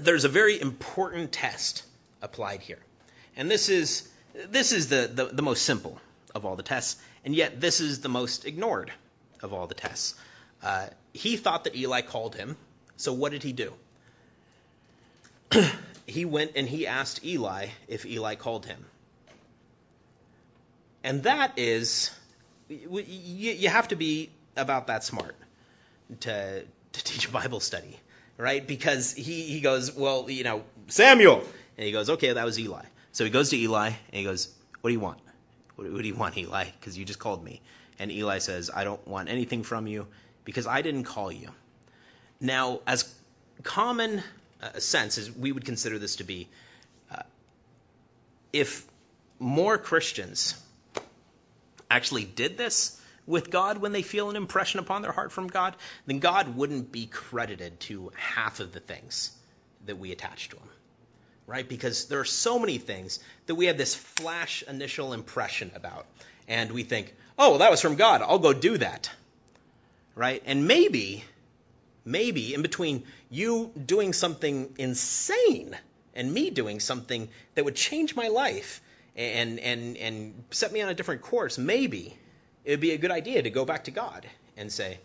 [0.00, 1.84] there's a very important test
[2.22, 2.78] applied here.
[3.36, 4.08] And this is,
[4.48, 6.00] this is the, the, the most simple
[6.34, 8.92] of all the tests, and yet this is the most ignored
[9.42, 10.14] of all the tests.
[10.62, 12.56] Uh, he thought that Eli called him,
[12.96, 13.72] so what did he do?
[16.06, 18.84] he went and he asked Eli if Eli called him.
[21.04, 22.10] And that is,
[22.68, 25.36] you, you have to be about that smart
[26.20, 27.96] to, to teach a Bible study,
[28.36, 28.66] right?
[28.66, 31.42] Because he, he goes, well, you know, Samuel.
[31.76, 32.82] And he goes, okay, that was Eli.
[33.12, 35.18] So he goes to Eli and he goes, what do you want?
[35.76, 36.64] What, what do you want, Eli?
[36.64, 37.60] Because you just called me.
[37.98, 40.06] And Eli says, I don't want anything from you
[40.44, 41.50] because I didn't call you.
[42.40, 43.12] Now, as
[43.62, 44.22] common
[44.62, 46.48] uh, sense as we would consider this to be,
[47.10, 47.22] uh,
[48.52, 48.86] if
[49.38, 50.54] more Christians
[51.90, 55.74] actually did this with God when they feel an impression upon their heart from God,
[56.06, 59.32] then God wouldn't be credited to half of the things
[59.86, 60.68] that we attach to him.
[61.46, 61.68] Right?
[61.68, 66.06] Because there are so many things that we have this flash initial impression about.
[66.48, 68.22] And we think, oh, well, that was from God.
[68.22, 69.10] I'll go do that.
[70.14, 70.42] Right?
[70.46, 71.24] And maybe,
[72.04, 75.76] maybe in between you doing something insane
[76.14, 78.80] and me doing something that would change my life
[79.14, 82.16] and, and, and set me on a different course, maybe
[82.66, 84.98] it would be a good idea to go back to God and say,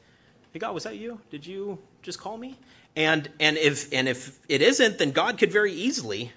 [0.52, 1.22] Hey God, was that you?
[1.30, 2.58] Did you just call me?
[2.96, 6.32] And and if and if it isn't, then God could very easily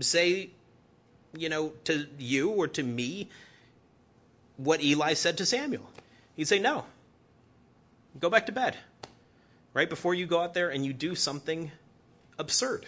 [0.00, 0.50] say,
[1.36, 3.28] you know, to you or to me
[4.56, 5.90] what Eli said to Samuel.
[6.36, 6.84] He'd say, No.
[8.18, 8.78] Go back to bed.
[9.74, 11.70] Right before you go out there and you do something
[12.38, 12.86] absurd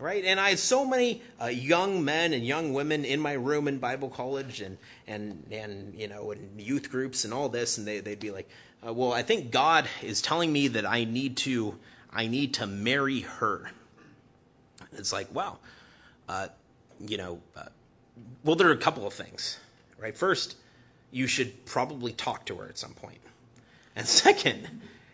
[0.00, 0.24] right?
[0.24, 3.78] And I had so many uh, young men and young women in my room in
[3.78, 8.00] Bible college and and and you know in youth groups and all this, and they
[8.00, 8.48] they'd be like,
[8.86, 11.78] uh, "Well, I think God is telling me that I need to
[12.10, 13.70] I need to marry her."
[14.92, 15.58] It's like, wow,
[16.28, 16.48] uh,
[16.98, 17.66] you know, uh,
[18.44, 19.58] well, there are a couple of things,
[19.98, 20.16] right?
[20.16, 20.56] First,
[21.12, 23.20] you should probably talk to her at some point,
[23.94, 24.66] and second,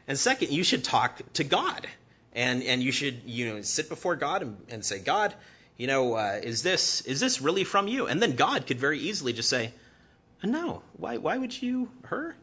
[0.07, 1.87] and second, you should talk to God
[2.37, 5.35] and and you should you know sit before God and, and say, God,
[5.77, 8.07] you know, uh, is this is this really from you?
[8.07, 9.73] And then God could very easily just say,
[10.45, 10.83] No.
[10.99, 12.37] Why why would you her?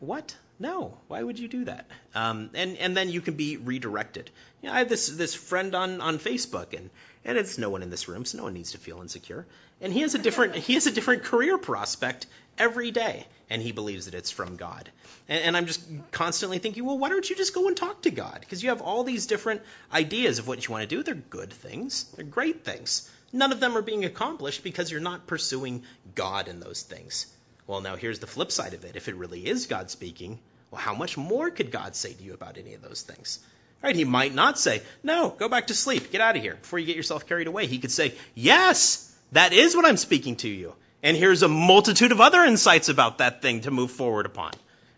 [0.00, 0.36] What?
[0.62, 0.96] No.
[1.08, 1.86] Why would you do that?
[2.14, 4.30] Um, and and then you can be redirected.
[4.60, 6.88] You know, I have this this friend on on Facebook, and
[7.24, 9.44] and it's no one in this room, so no one needs to feel insecure.
[9.80, 13.72] And he has a different he has a different career prospect every day, and he
[13.72, 14.88] believes that it's from God.
[15.28, 15.82] And, and I'm just
[16.12, 18.38] constantly thinking, well, why don't you just go and talk to God?
[18.38, 21.02] Because you have all these different ideas of what you want to do.
[21.02, 22.04] They're good things.
[22.14, 23.10] They're great things.
[23.32, 25.82] None of them are being accomplished because you're not pursuing
[26.14, 27.26] God in those things.
[27.66, 28.96] Well, now here's the flip side of it.
[28.96, 30.38] If it really is God speaking,
[30.72, 33.38] well, how much more could God say to you about any of those things?
[33.82, 33.94] Right?
[33.94, 36.86] He might not say, no, go back to sleep, get out of here before you
[36.86, 37.66] get yourself carried away.
[37.66, 40.72] He could say, yes, that is what I'm speaking to you.
[41.02, 44.52] And here's a multitude of other insights about that thing to move forward upon.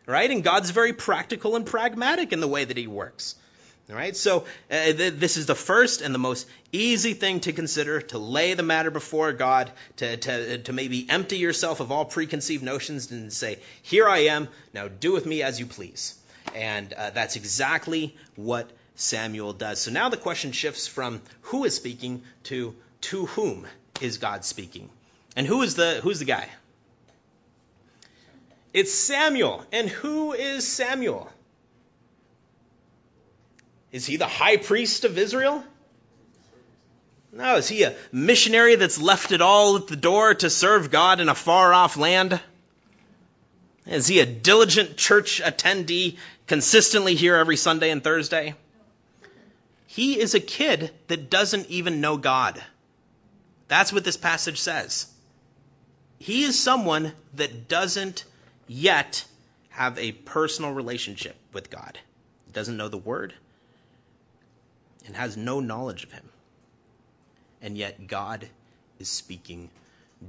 [0.06, 0.30] Right?
[0.30, 3.34] And God's very practical and pragmatic in the way that he works.
[3.90, 7.52] All right, so uh, th- this is the first and the most easy thing to
[7.52, 12.06] consider to lay the matter before God, to, to, to maybe empty yourself of all
[12.06, 16.18] preconceived notions and say, Here I am, now do with me as you please.
[16.54, 19.80] And uh, that's exactly what Samuel does.
[19.80, 23.66] So now the question shifts from who is speaking to to whom
[24.00, 24.88] is God speaking?
[25.36, 26.48] And who is the who's the guy?
[28.72, 29.64] It's Samuel.
[29.72, 31.30] And who is Samuel?
[33.94, 35.62] Is he the high priest of Israel?
[37.30, 41.20] No, is he a missionary that's left it all at the door to serve God
[41.20, 42.40] in a far off land?
[43.86, 46.16] Is he a diligent church attendee,
[46.48, 48.56] consistently here every Sunday and Thursday?
[49.86, 52.60] He is a kid that doesn't even know God.
[53.68, 55.06] That's what this passage says.
[56.18, 58.24] He is someone that doesn't
[58.66, 59.24] yet
[59.68, 61.96] have a personal relationship with God,
[62.46, 63.34] He doesn't know the Word,
[65.06, 66.28] and has no knowledge of Him.
[67.62, 68.48] And yet God
[68.98, 69.70] is speaking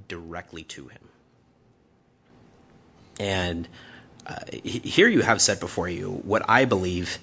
[0.07, 1.01] directly to him.
[3.19, 3.67] And
[4.25, 7.17] uh, here you have set before you what I believe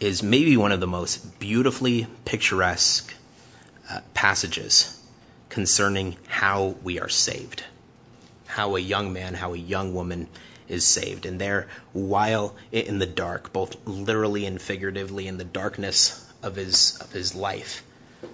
[0.00, 3.14] is maybe one of the most beautifully picturesque
[3.90, 4.98] uh, passages
[5.48, 7.62] concerning how we are saved
[8.56, 10.28] how a young man, how a young woman
[10.66, 11.26] is saved.
[11.26, 16.98] And there, while in the dark, both literally and figuratively in the darkness of his
[17.00, 17.82] of his life,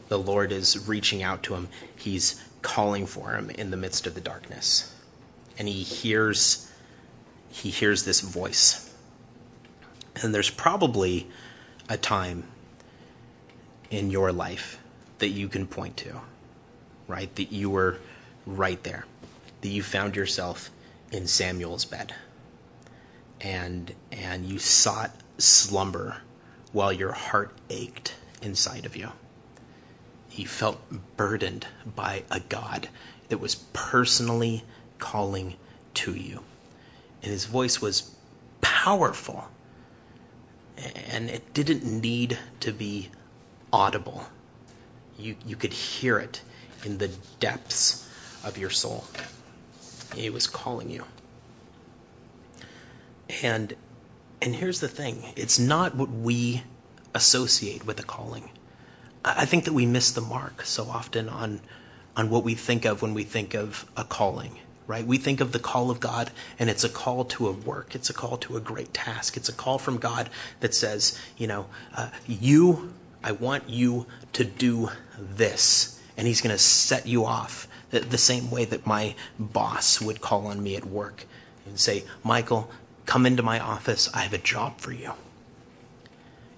[0.09, 1.69] the Lord is reaching out to him.
[1.97, 4.93] He's calling for him in the midst of the darkness.
[5.59, 6.71] And he hears
[7.51, 8.89] he hears this voice.
[10.23, 11.27] And there's probably
[11.89, 12.45] a time
[13.91, 14.79] in your life
[15.19, 16.21] that you can point to,
[17.09, 17.35] right?
[17.37, 17.99] That you were
[18.47, 19.05] right there,
[19.63, 20.71] that you found yourself
[21.11, 22.15] in Samuel's bed,
[23.41, 26.17] and and you sought slumber
[26.73, 29.11] while your heart ached inside of you.
[30.33, 30.81] You felt
[31.17, 32.89] burdened by a God
[33.29, 34.65] that was personally
[34.99, 35.55] calling
[35.95, 36.43] to you.
[37.23, 38.11] And his voice was
[38.61, 39.47] powerful.
[41.11, 43.11] And it didn't need to be
[43.73, 44.25] audible.
[45.19, 46.41] You, you could hear it
[46.85, 48.09] in the depths
[48.45, 49.05] of your soul.
[50.15, 51.05] He was calling you.
[53.43, 53.75] And
[54.43, 56.63] and here's the thing, it's not what we
[57.15, 58.51] associate with a calling.
[59.25, 61.61] I think that we miss the mark so often on
[62.17, 65.07] on what we think of when we think of a calling, right?
[65.07, 67.95] We think of the call of God and it's a call to a work.
[67.95, 69.39] It's a call to a great task.
[69.39, 70.29] It's a call from God
[70.61, 72.93] that says, you know, uh, you,
[73.25, 75.99] I want you to do this.
[76.19, 80.21] And he's going to set you off the, the same way that my boss would
[80.21, 81.25] call on me at work
[81.65, 82.71] and say, Michael,
[83.07, 84.09] come into my office.
[84.13, 85.13] I have a job for you.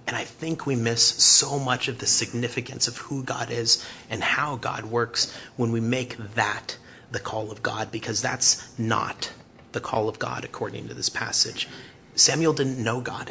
[0.07, 4.22] And I think we miss so much of the significance of who God is and
[4.22, 6.76] how God works when we make that
[7.11, 9.30] the call of God, because that's not
[9.72, 11.68] the call of God according to this passage.
[12.14, 13.30] Samuel didn't know God.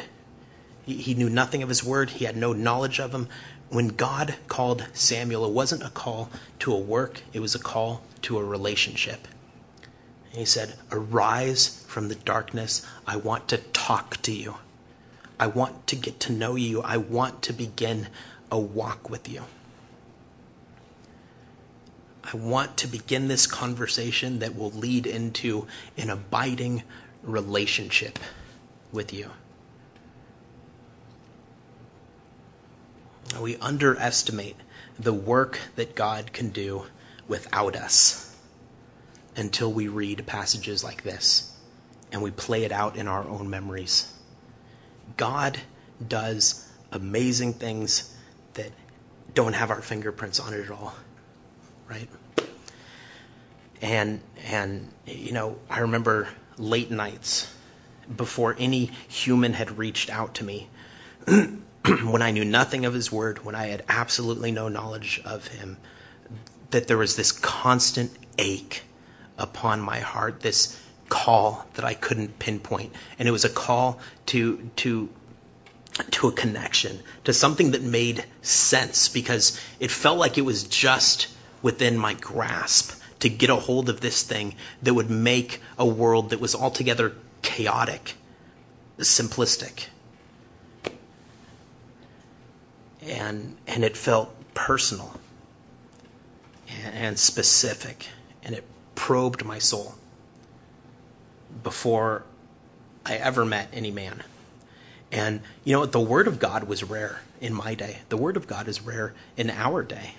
[0.86, 2.10] He, knew nothing of his word.
[2.10, 3.28] He had no knowledge of him.
[3.70, 6.28] When God called Samuel, it wasn't a call
[6.60, 9.26] to a work, it was a call to a relationship.
[10.34, 12.84] He said, Arise from the darkness.
[13.06, 14.56] I want to talk to you.
[15.38, 16.82] I want to get to know you.
[16.82, 18.08] I want to begin
[18.50, 19.42] a walk with you.
[22.24, 26.82] I want to begin this conversation that will lead into an abiding
[27.22, 28.18] relationship
[28.90, 29.30] with you.
[33.40, 34.56] We underestimate
[34.98, 36.86] the work that God can do
[37.28, 38.23] without us
[39.36, 41.50] until we read passages like this
[42.12, 44.10] and we play it out in our own memories.
[45.16, 45.58] God
[46.06, 48.14] does amazing things
[48.54, 48.70] that
[49.34, 50.94] don't have our fingerprints on it at all,
[51.88, 52.08] right?
[53.82, 57.52] And and you know, I remember late nights
[58.14, 60.68] before any human had reached out to me
[61.26, 65.76] when I knew nothing of his word, when I had absolutely no knowledge of him,
[66.70, 68.82] that there was this constant ache
[69.38, 70.78] upon my heart, this
[71.08, 72.92] call that I couldn't pinpoint.
[73.18, 75.08] And it was a call to to
[76.10, 81.28] to a connection, to something that made sense because it felt like it was just
[81.62, 86.30] within my grasp to get a hold of this thing that would make a world
[86.30, 88.14] that was altogether chaotic,
[88.98, 89.86] simplistic.
[93.02, 95.12] And and it felt personal
[96.92, 98.08] and specific
[98.42, 98.64] and it
[98.94, 99.94] probed my soul
[101.62, 102.24] before
[103.04, 104.22] I ever met any man.
[105.12, 105.92] And you know, what?
[105.92, 107.98] the Word of God was rare in my day.
[108.08, 110.14] The Word of God is rare in our day.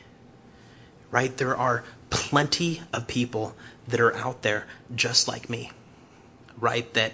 [1.12, 1.36] Right?
[1.36, 3.56] There are plenty of people
[3.88, 5.72] that are out there just like me.
[6.60, 6.92] Right?
[6.94, 7.14] That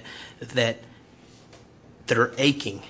[0.53, 0.79] that
[2.07, 2.81] that are aching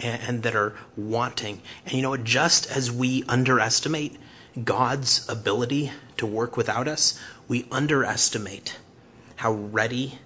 [0.00, 1.60] and, and that are wanting.
[1.84, 2.24] And you know, what?
[2.24, 4.16] just as we underestimate
[4.62, 8.76] God's ability to work without us, we underestimate
[9.36, 10.18] how ready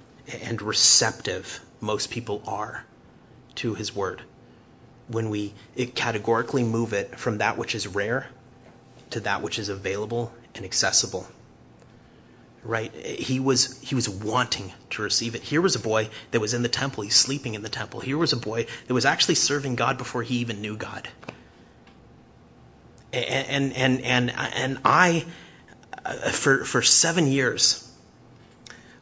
[0.43, 2.85] and receptive most people are
[3.57, 4.22] to his word.
[5.09, 5.55] When we
[5.95, 8.27] categorically move it from that which is rare
[9.11, 11.27] to that which is available and accessible.
[12.64, 12.93] Right?
[12.93, 15.43] He was he was wanting to receive it.
[15.43, 17.05] Here was a boy that was in the temple.
[17.05, 18.01] He's sleeping in the temple.
[18.01, 21.09] Here was a boy that was actually serving God before he even knew God.
[23.17, 25.25] And and and and, I
[26.05, 27.87] uh, for for 7 years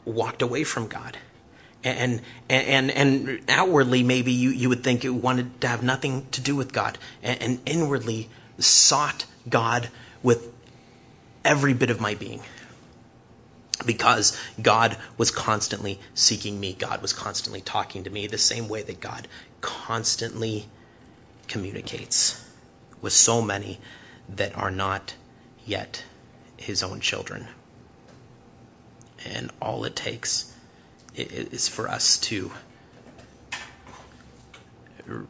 [0.04, 1.16] walked away from God.
[1.82, 6.40] And, and, and outwardly, maybe you, you would think it wanted to have nothing to
[6.40, 6.96] do with God.
[7.22, 9.88] And, and inwardly sought God
[10.22, 10.50] with
[11.44, 12.40] every bit of my being.
[13.84, 16.72] Because God was constantly seeking me.
[16.72, 19.28] God was constantly talking to me the same way that God
[19.60, 20.66] constantly
[21.48, 22.42] communicates
[23.02, 23.78] with so many
[24.30, 25.14] that are not
[25.64, 26.04] yet
[26.56, 27.46] his own children
[29.24, 30.52] and all it takes
[31.14, 32.50] is for us to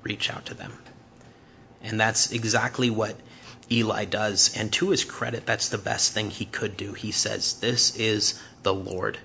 [0.03, 0.73] reach out to them.
[1.83, 3.17] And that's exactly what
[3.71, 4.57] Eli does.
[4.57, 6.93] And to his credit, that's the best thing he could do.
[6.93, 9.19] He says, This is the Lord.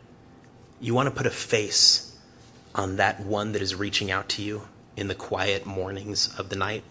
[0.82, 2.06] You want to put a face
[2.76, 4.62] on that one that is reaching out to you
[4.98, 6.84] in the quiet mornings of the night,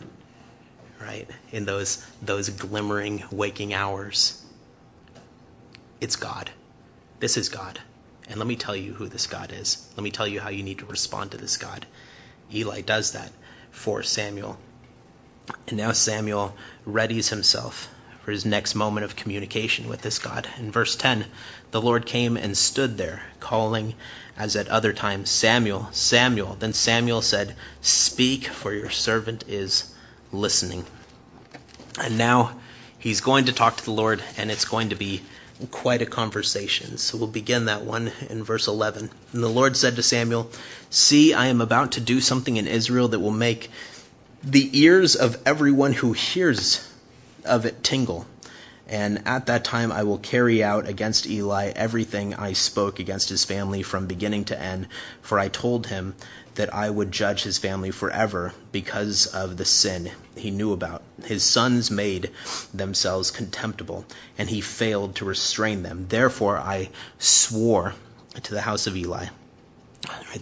[1.01, 1.28] right?
[1.53, 4.44] In those those glimmering waking hours.
[6.01, 6.51] It's God.
[7.20, 7.80] This is God.
[8.28, 9.84] And let me tell you who this God is.
[9.96, 11.86] Let me tell you how you need to respond to this God.
[12.53, 13.32] Eli does that
[13.70, 14.59] for Samuel.
[15.66, 16.55] And now Samuel
[16.86, 17.88] readies himself
[18.22, 20.46] for his next moment of communication with this God.
[20.59, 21.24] In verse 10,
[21.70, 23.94] the Lord came and stood there, calling
[24.36, 26.55] as at other times, Samuel, Samuel.
[26.59, 29.94] Then Samuel said, Speak, for your servant is
[30.33, 30.85] listening.
[32.01, 32.59] And now
[32.99, 35.22] he's going to talk to the Lord, and it's going to be
[35.70, 36.99] quite a conversation.
[36.99, 39.11] So we'll begin that one in verse 11.
[39.33, 40.51] And the Lord said to Samuel,
[40.91, 43.70] See, I am about to do something in Israel that will make
[44.45, 46.87] the ears of everyone who hears
[47.45, 48.26] of it tingle.
[48.89, 53.45] And at that time I will carry out against Eli everything I spoke against his
[53.45, 54.89] family from beginning to end,
[55.20, 56.14] for I told him
[56.55, 61.03] that I would judge his family forever because of the sin he knew about.
[61.24, 62.30] His sons made
[62.72, 64.07] themselves contemptible,
[64.39, 66.07] and he failed to restrain them.
[66.09, 67.95] Therefore I swore
[68.43, 69.26] to the house of Eli.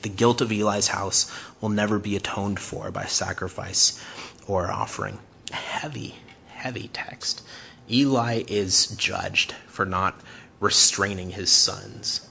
[0.02, 1.30] The guilt of Eli's house
[1.60, 4.00] will never be atoned for by sacrifice
[4.46, 5.18] or offering.
[5.50, 6.14] Heavy,
[6.48, 7.42] heavy text.
[7.90, 10.18] Eli is judged for not
[10.60, 12.26] restraining his sons.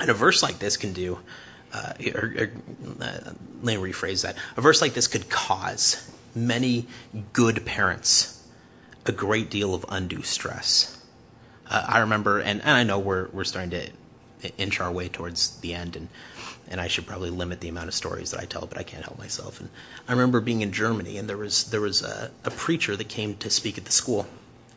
[0.00, 1.18] And a verse like this can do
[1.72, 2.52] uh, or, or,
[3.00, 3.32] uh,
[3.62, 4.36] let me rephrase that.
[4.56, 6.86] A verse like this could cause many
[7.32, 8.30] good parents
[9.06, 10.96] a great deal of undue stress.
[11.68, 15.58] Uh, I remember, and, and I know we're we're starting to inch our way towards
[15.60, 16.08] the end, and
[16.68, 19.04] and I should probably limit the amount of stories that I tell, but I can't
[19.04, 19.60] help myself.
[19.60, 19.68] And
[20.08, 23.36] I remember being in Germany, and there was there was a, a preacher that came
[23.38, 24.26] to speak at the school,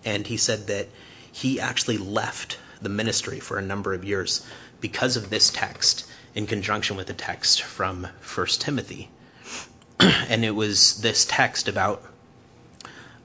[0.05, 0.87] and he said that
[1.31, 4.45] he actually left the ministry for a number of years
[4.81, 9.09] because of this text in conjunction with the text from 1 Timothy.
[9.99, 12.03] and it was this text about,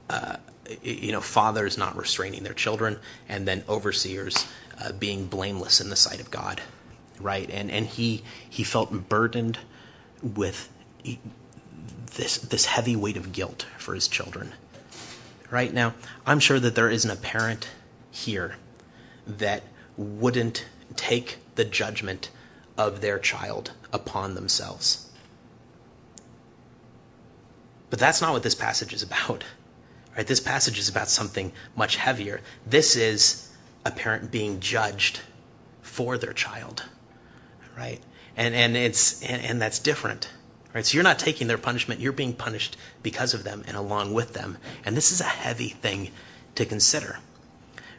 [0.09, 0.37] uh,
[0.81, 2.99] you know, fathers not restraining their children
[3.29, 4.45] and then overseers
[4.81, 6.61] uh, being blameless in the sight of God,
[7.19, 7.49] right?
[7.49, 9.59] And and he he felt burdened
[10.21, 10.69] with
[12.15, 14.51] this this heavy weight of guilt for his children.
[15.49, 15.93] Right now,
[16.25, 17.67] I'm sure that there isn't a parent
[18.11, 18.55] here
[19.27, 19.63] that
[19.97, 20.65] wouldn't
[20.95, 22.29] take the judgment
[22.77, 25.09] of their child upon themselves.
[27.89, 29.43] But that's not what this passage is about.
[30.17, 30.25] Right?
[30.25, 32.41] This passage is about something much heavier.
[32.65, 33.47] This is
[33.85, 35.19] a parent being judged
[35.81, 36.83] for their child.
[37.77, 38.01] Right?
[38.35, 40.27] And and it's and, and that's different.
[40.73, 40.85] Right?
[40.85, 44.33] So you're not taking their punishment, you're being punished because of them and along with
[44.33, 44.57] them.
[44.85, 46.11] And this is a heavy thing
[46.55, 47.17] to consider.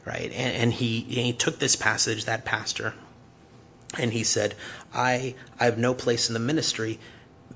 [0.04, 0.32] Right?
[0.32, 2.94] And, and he, he took this passage, that pastor,
[3.98, 4.54] and he said,
[4.92, 6.98] I, I have no place in the ministry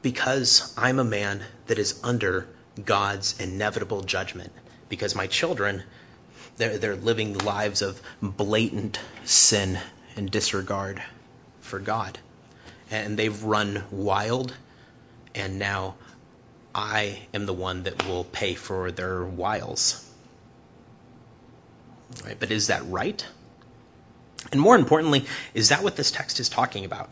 [0.02, 2.46] because I'm a man that is under
[2.84, 4.52] God's inevitable judgment.
[4.88, 5.82] Because my children,
[6.56, 9.78] they're, they're living lives of blatant sin
[10.16, 11.02] and disregard
[11.60, 12.18] for God.
[12.90, 14.54] And they've run wild,
[15.34, 15.94] and now
[16.74, 20.04] I am the one that will pay for their wiles.
[22.24, 23.24] Right, but is that right?
[24.52, 27.10] And more importantly, is that what this text is talking about?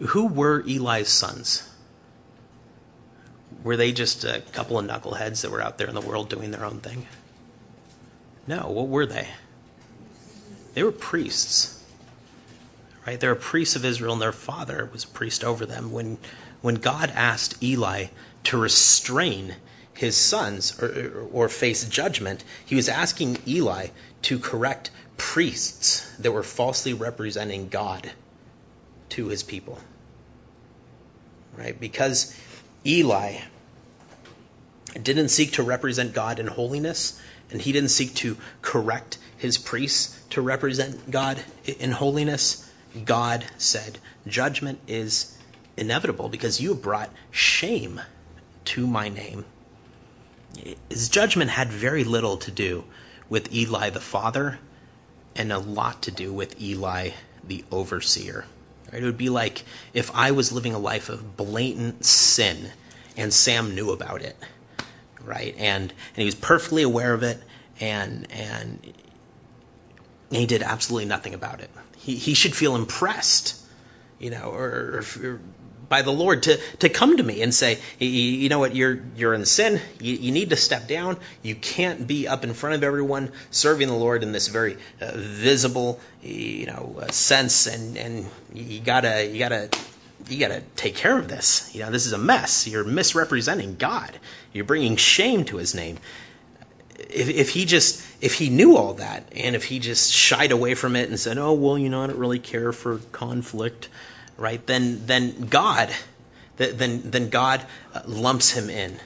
[0.00, 1.68] Who were Eli's sons?
[3.62, 6.50] Were they just a couple of knuckleheads that were out there in the world doing
[6.50, 7.06] their own thing?
[8.46, 9.26] No, what were they?
[10.74, 11.70] They were priests.
[13.06, 13.18] Right?
[13.18, 15.92] They were priests of Israel, and their father was a priest over them.
[15.92, 16.18] When,
[16.64, 18.06] when God asked Eli
[18.44, 19.54] to restrain
[19.92, 23.88] his sons or, or face judgment, he was asking Eli
[24.22, 28.10] to correct priests that were falsely representing God
[29.10, 29.78] to his people.
[31.54, 31.78] Right?
[31.78, 32.34] Because
[32.86, 33.36] Eli
[35.02, 40.18] didn't seek to represent God in holiness, and he didn't seek to correct his priests
[40.30, 42.66] to represent God in holiness.
[43.04, 45.36] God said, Judgment is
[45.76, 48.00] inevitable because you have brought shame
[48.66, 49.44] to my name.
[50.88, 52.84] His judgment had very little to do
[53.28, 54.58] with Eli the father
[55.36, 57.10] and a lot to do with Eli
[57.42, 58.44] the overseer.
[58.92, 59.02] Right?
[59.02, 62.70] It would be like if I was living a life of blatant sin
[63.16, 64.36] and Sam knew about it,
[65.24, 65.54] right?
[65.58, 67.40] And and he was perfectly aware of it,
[67.80, 68.94] and and
[70.30, 71.70] he did absolutely nothing about it.
[71.98, 73.60] He he should feel impressed,
[74.18, 75.40] you know, or, or
[75.88, 79.34] by the Lord to, to come to me and say, you know what, you're you're
[79.34, 79.80] in sin.
[80.00, 81.18] You, you, need to step down.
[81.42, 85.12] You can't be up in front of everyone serving the Lord in this very uh,
[85.14, 89.68] visible, you know, uh, sense, and and you gotta you gotta
[90.28, 91.74] you got to take care of this.
[91.74, 92.66] You know, this is a mess.
[92.66, 94.18] You're misrepresenting God.
[94.52, 95.98] You're bringing shame to his name.
[96.98, 100.74] If, if he just, if he knew all that, and if he just shied away
[100.74, 103.88] from it and said, oh, well, you know, I don't really care for conflict,
[104.36, 105.90] right, then, then God,
[106.56, 107.64] then, then God
[107.94, 108.98] uh, lumps him in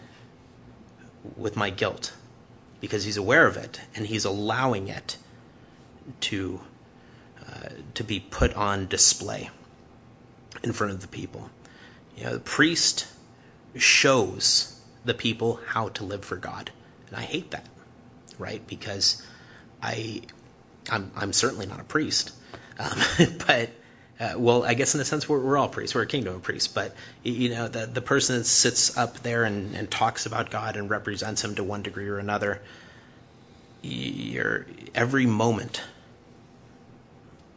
[1.36, 2.12] with my guilt
[2.80, 5.16] because he's aware of it and he's allowing it
[6.20, 6.60] to,
[7.46, 9.50] uh, to be put on display
[10.62, 11.50] in front of the people.
[12.16, 13.06] You know, the priest
[13.76, 14.74] shows
[15.04, 16.70] the people how to live for God,
[17.08, 17.66] and I hate that,
[18.38, 18.64] right?
[18.66, 19.22] Because
[19.82, 20.22] I,
[20.90, 22.32] I'm, I'm certainly not a priest,
[22.78, 22.98] um,
[23.46, 23.70] but
[24.20, 25.94] uh, well, I guess in a sense we're, we're all priests.
[25.94, 29.44] We're a kingdom of priests, but you know, the the person that sits up there
[29.44, 32.60] and, and talks about God and represents Him to one degree or another,
[33.82, 35.82] your every moment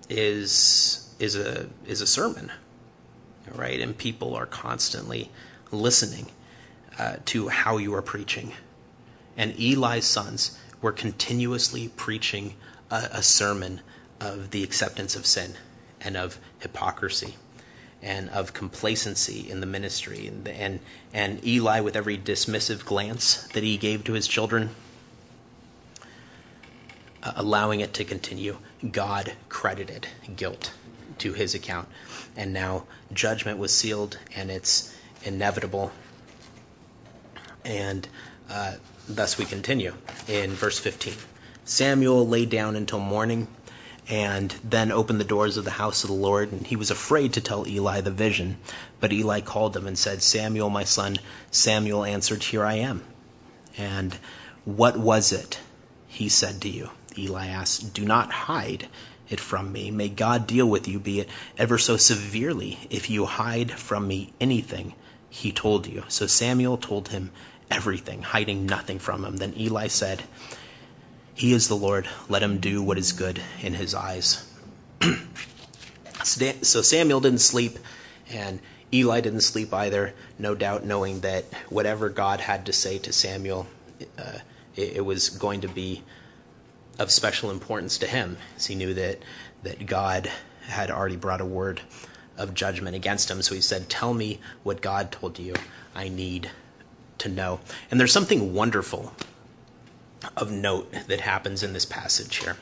[0.10, 2.52] is is a is a sermon
[3.56, 3.80] right?
[3.80, 5.30] And people are constantly
[5.72, 6.28] listening
[6.98, 8.52] uh, to how you are preaching.
[9.38, 12.54] And Eli's sons were continuously preaching
[12.90, 13.82] a, a sermon
[14.20, 15.54] of the acceptance of sin
[16.04, 17.36] and of hypocrisy
[18.02, 20.28] and of complacency in the ministry.
[20.28, 20.80] And, and,
[21.14, 24.70] and Eli, with every dismissive glance that he gave to his children,
[27.24, 28.58] uh, allowing it to continue,
[28.90, 30.74] God credited guilt
[31.20, 31.88] to his account.
[32.36, 35.92] And now judgment was sealed and it's inevitable.
[37.64, 38.08] And
[38.50, 38.74] uh,
[39.08, 39.94] thus we continue
[40.28, 41.14] in verse 15.
[41.66, 43.48] Samuel lay down until morning
[44.12, 46.52] and then opened the doors of the house of the Lord.
[46.52, 48.58] And he was afraid to tell Eli the vision.
[49.00, 51.18] But Eli called him and said, Samuel, my son.
[51.50, 53.02] Samuel answered, Here I am.
[53.78, 54.14] And
[54.66, 55.58] what was it
[56.10, 56.90] he said to you?
[57.18, 58.86] Eli asked, Do not hide
[59.30, 59.92] it from me.
[59.92, 64.34] May God deal with you, be it ever so severely, if you hide from me
[64.42, 64.94] anything
[65.30, 66.04] he told you.
[66.10, 67.32] So Samuel told him
[67.70, 69.38] everything, hiding nothing from him.
[69.38, 70.22] Then Eli said,
[71.34, 72.08] He is the Lord.
[72.30, 74.46] Let him do what is good in his eyes.
[76.24, 77.80] so Samuel didn't sleep,
[78.30, 78.60] and
[78.94, 83.66] Eli didn't sleep either, no doubt knowing that whatever God had to say to Samuel,
[84.20, 84.38] uh,
[84.76, 86.04] it, it was going to be
[87.00, 89.20] of special importance to him, as he knew that
[89.64, 90.30] that God
[90.68, 91.82] had already brought a word
[92.38, 93.42] of judgment against him.
[93.42, 95.54] So he said, "Tell me what God told you.
[95.96, 96.50] I need
[97.20, 99.14] to know." And there's something wonderful
[100.38, 102.56] of note that happens in this passage here.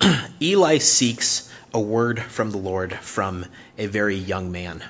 [0.42, 3.44] Eli seeks a word from the Lord from
[3.78, 4.82] a very young man.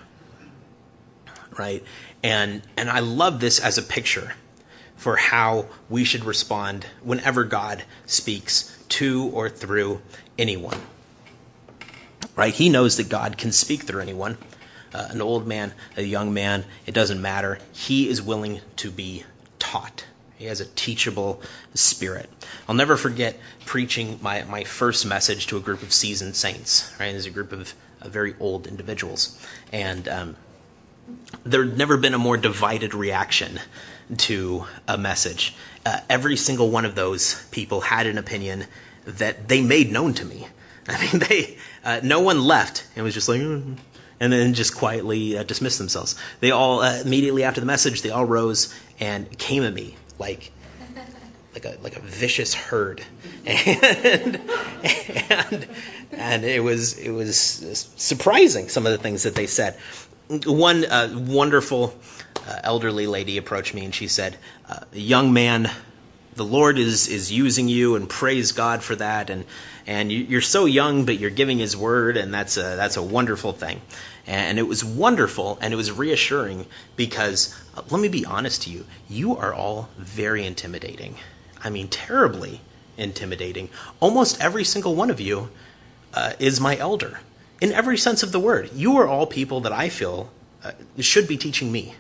[1.59, 1.83] Right?
[2.23, 4.33] And and I love this as a picture
[4.97, 10.01] for how we should respond whenever God speaks to or through
[10.39, 10.81] anyone.
[12.35, 12.53] Right?
[12.53, 14.37] He knows that God can speak through anyone.
[14.95, 17.59] Uh, an old man, a young man, it doesn't matter.
[17.73, 19.25] He is willing to be
[19.59, 20.05] taught.
[20.39, 21.41] He has a teachable
[21.75, 22.29] spirit.
[22.69, 26.93] I'll never forget preaching my, my first message to a group of seasoned saints.
[27.01, 27.73] Right, there's a group of,
[28.03, 29.39] of very old individuals,
[29.73, 30.37] and um,
[31.45, 33.59] there'd never been a more divided reaction
[34.19, 35.55] to a message.
[35.87, 38.65] Uh, every single one of those people had an opinion
[39.07, 40.47] that they made known to me.
[40.89, 43.77] I mean, they uh, no one left and was just like, mm,
[44.21, 46.15] and then just quietly uh, dismissed themselves.
[46.41, 50.53] They all uh, immediately after the message, they all rose and came at me like
[51.55, 53.03] like a like a vicious herd,
[53.47, 54.41] and
[55.31, 55.69] and
[56.13, 59.79] and it was it was surprising some of the things that they said.
[60.45, 61.95] One uh, wonderful
[62.49, 64.37] uh, elderly lady approached me and she said,
[64.69, 65.71] uh, "Young man,
[66.37, 69.31] the Lord is is using you, and praise God for that.
[69.31, 69.45] And
[69.87, 73.03] and you, are so young, but you're giving His word, and that's a that's a
[73.03, 73.81] wonderful thing.
[74.27, 76.67] And it was wonderful, and it was reassuring
[76.97, 81.17] because uh, let me be honest to you, you are all very intimidating.
[81.63, 82.61] I mean, terribly
[82.97, 83.71] intimidating.
[84.01, 85.49] Almost every single one of you
[86.15, 87.19] uh, is my elder
[87.61, 88.71] in every sense of the word.
[88.75, 90.31] You are all people that I feel
[90.63, 91.95] uh, should be teaching me.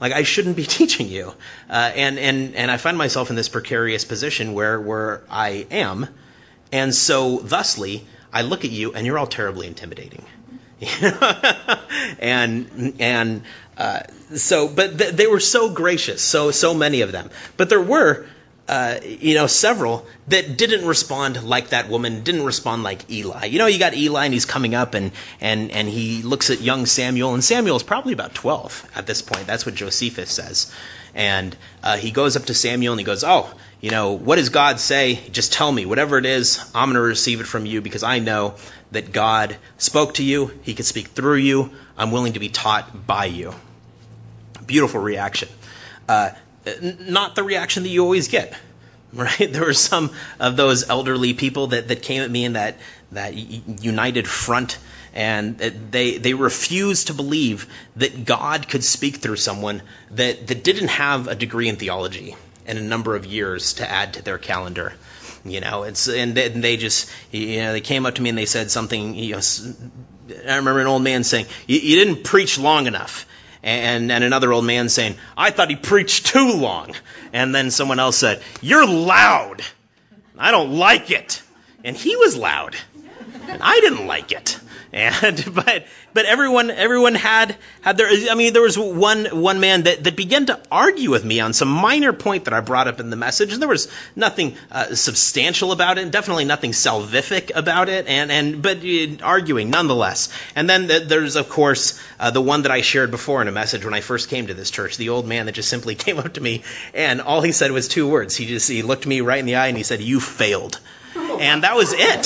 [0.00, 1.34] Like I shouldn't be teaching you,
[1.70, 6.08] uh, and and and I find myself in this precarious position where where I am,
[6.72, 10.24] and so thusly I look at you and you're all terribly intimidating,
[12.18, 13.42] and and
[13.76, 14.00] uh,
[14.34, 18.26] so but th- they were so gracious, so so many of them, but there were
[18.68, 23.44] uh, you know, several that didn't respond like that woman, didn't respond like Eli.
[23.44, 26.60] You know, you got Eli and he's coming up and, and, and he looks at
[26.60, 29.46] young Samuel, and Samuel is probably about 12 at this point.
[29.46, 30.72] That's what Josephus says.
[31.14, 33.48] And uh, he goes up to Samuel and he goes, Oh,
[33.80, 35.14] you know, what does God say?
[35.30, 35.86] Just tell me.
[35.86, 38.56] Whatever it is, I'm going to receive it from you because I know
[38.90, 40.50] that God spoke to you.
[40.62, 41.70] He could speak through you.
[41.96, 43.54] I'm willing to be taught by you.
[44.66, 45.48] Beautiful reaction.
[46.08, 46.30] Uh,
[47.00, 48.54] not the reaction that you always get
[49.12, 49.52] right?
[49.52, 52.76] There were some of those elderly people that, that came at me in that,
[53.12, 54.78] that united front,
[55.14, 60.88] and they, they refused to believe that God could speak through someone that, that didn't
[60.88, 62.36] have a degree in theology
[62.66, 64.92] and a number of years to add to their calendar.
[65.44, 68.30] You know, it's and they, and they just you know they came up to me
[68.30, 69.14] and they said something.
[69.14, 69.40] You know,
[70.44, 73.26] I remember an old man saying, "You didn't preach long enough."
[73.62, 76.94] And, and another old man saying, I thought he preached too long.
[77.32, 79.62] And then someone else said, You're loud.
[80.38, 81.42] I don't like it.
[81.84, 82.76] And he was loud.
[83.48, 84.58] And I didn't like it.
[84.96, 89.82] And but but everyone everyone had had their I mean there was one one man
[89.82, 92.98] that, that began to argue with me on some minor point that I brought up
[92.98, 93.52] in the message.
[93.52, 98.06] And there was nothing uh, substantial about it and definitely nothing salvific about it.
[98.06, 100.32] And and but uh, arguing nonetheless.
[100.54, 103.52] And then the, there's of course uh, the one that I shared before in a
[103.52, 106.18] message when I first came to this church the old man that just simply came
[106.18, 108.34] up to me and all he said was two words.
[108.34, 110.80] He just he looked me right in the eye and he said you failed.
[111.14, 112.22] And that was it.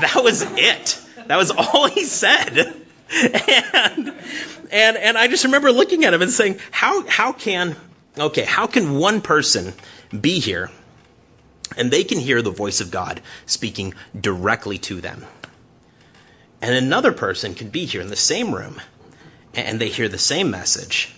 [0.00, 1.00] That was it
[1.30, 2.58] that was all he said.
[3.12, 4.14] And,
[4.72, 7.76] and, and I just remember looking at him and saying, how, how can,
[8.18, 9.72] okay, how can one person
[10.18, 10.70] be here
[11.76, 15.24] and they can hear the voice of God speaking directly to them?
[16.62, 18.80] And another person can be here in the same room
[19.54, 21.14] and they hear the same message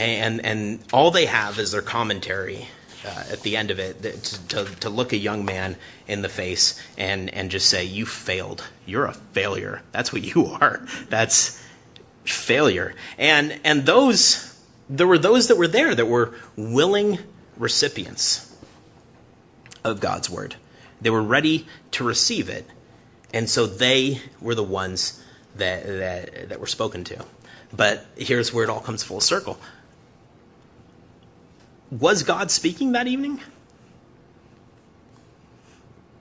[0.00, 2.66] and, and all they have is their commentary
[3.04, 5.76] uh, at the end of it to, to, to, look a young man
[6.06, 8.62] in the face and, and just say, You failed.
[8.86, 9.82] You're a failure.
[9.92, 10.84] That's what you are.
[11.08, 11.62] That's
[12.24, 12.94] failure.
[13.18, 14.46] And, and those,
[14.88, 17.18] there were those that were there that were willing
[17.56, 18.46] recipients
[19.84, 20.54] of God's word.
[21.00, 22.66] They were ready to receive it.
[23.32, 25.22] And so they were the ones
[25.56, 27.24] that, that, that were spoken to.
[27.74, 29.58] But here's where it all comes full circle
[31.90, 33.40] was God speaking that evening?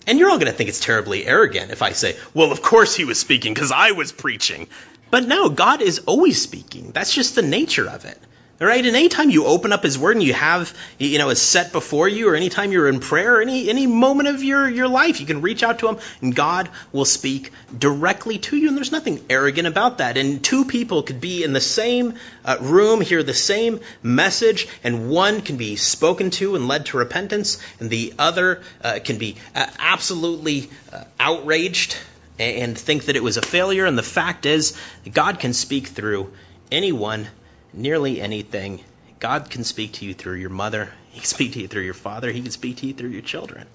[0.08, 2.96] And you're all going to think it's terribly arrogant if I say, well, of course
[2.96, 4.68] he was speaking because I was preaching.
[5.12, 6.92] But no, God is always speaking.
[6.92, 8.18] That's just the nature of it.
[8.62, 11.72] Right, and anytime you open up His Word and you have, you know, a set
[11.72, 15.26] before you, or anytime you're in prayer, any any moment of your your life, you
[15.26, 18.68] can reach out to Him, and God will speak directly to you.
[18.68, 20.18] And there's nothing arrogant about that.
[20.18, 25.10] And two people could be in the same uh, room, hear the same message, and
[25.10, 29.38] one can be spoken to and led to repentance, and the other uh, can be
[29.55, 31.95] uh, absolutely uh, outraged
[32.38, 33.86] and think that it was a failure.
[33.86, 34.78] And the fact is,
[35.10, 36.34] God can speak through
[36.70, 37.30] anyone
[37.74, 38.82] nearly anything.
[39.20, 40.92] God can speak to you through your mother.
[41.12, 42.32] He can speak to you through your father.
[42.32, 43.68] He can speak to you through your children.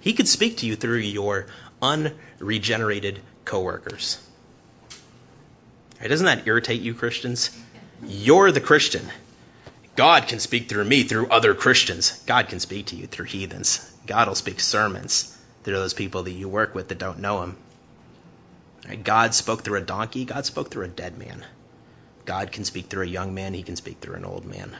[0.00, 1.46] He could speak to you through your
[1.82, 4.18] unregenerated coworkers.
[6.00, 7.50] Right, doesn't that irritate you, Christians?
[8.06, 9.06] You're the Christian.
[9.96, 12.22] God can speak through me through other Christians.
[12.26, 13.86] God can speak to you through heathens.
[14.06, 17.56] God will speak sermons through those people that you work with that don't know Him.
[18.88, 20.24] Right, God spoke through a donkey.
[20.24, 21.44] God spoke through a dead man.
[22.24, 24.76] God can speak through a young man, he can speak through an old man.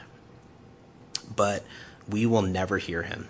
[1.35, 1.65] But
[2.09, 3.27] we will never hear him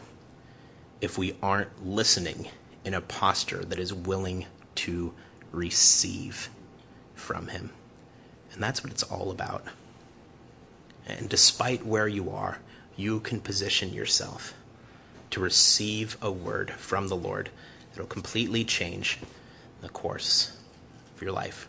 [1.01, 2.47] if we aren't listening
[2.85, 4.45] in a posture that is willing
[4.75, 5.13] to
[5.51, 6.49] receive
[7.15, 7.71] from him.
[8.53, 9.65] And that's what it's all about.
[11.07, 12.57] And despite where you are,
[12.95, 14.53] you can position yourself
[15.31, 17.49] to receive a word from the Lord
[17.93, 19.17] that will completely change
[19.81, 20.55] the course
[21.15, 21.67] of your life.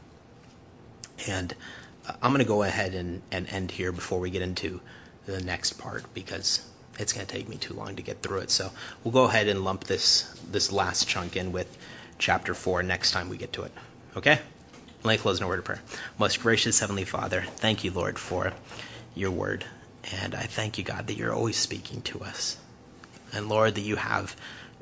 [1.27, 1.55] And
[2.21, 4.81] I'm going to go ahead and, and end here before we get into
[5.27, 6.61] the next part because
[6.99, 8.51] it's going to take me too long to get through it.
[8.51, 8.71] So
[9.03, 11.69] we'll go ahead and lump this this last chunk in with
[12.19, 13.73] chapter four next time we get to it.
[14.17, 14.39] Okay?
[15.05, 15.83] Let me close in a word of prayer.
[16.19, 18.53] Most gracious Heavenly Father, thank you, Lord, for
[19.15, 19.65] your word.
[20.23, 22.57] And I thank you, God, that you're always speaking to us.
[23.33, 24.37] And Lord, that you have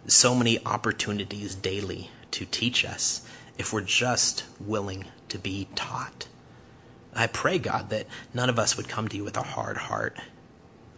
[0.07, 3.27] so many opportunities daily to teach us
[3.59, 6.27] if we're just willing to be taught.
[7.15, 10.17] I pray, God, that none of us would come to you with a hard heart.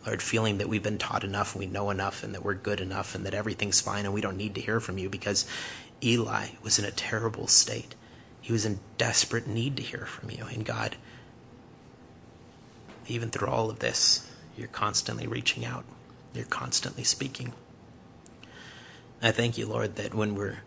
[0.06, 3.14] Lord, feeling that we've been taught enough, we know enough, and that we're good enough,
[3.14, 5.46] and that everything's fine, and we don't need to hear from you because
[6.02, 7.94] Eli was in a terrible state.
[8.40, 10.44] He was in desperate need to hear from you.
[10.44, 10.96] And God,
[13.06, 15.84] even through all of this, you're constantly reaching out.
[16.34, 17.52] You're constantly speaking.
[19.22, 20.58] I thank you, Lord, that when we're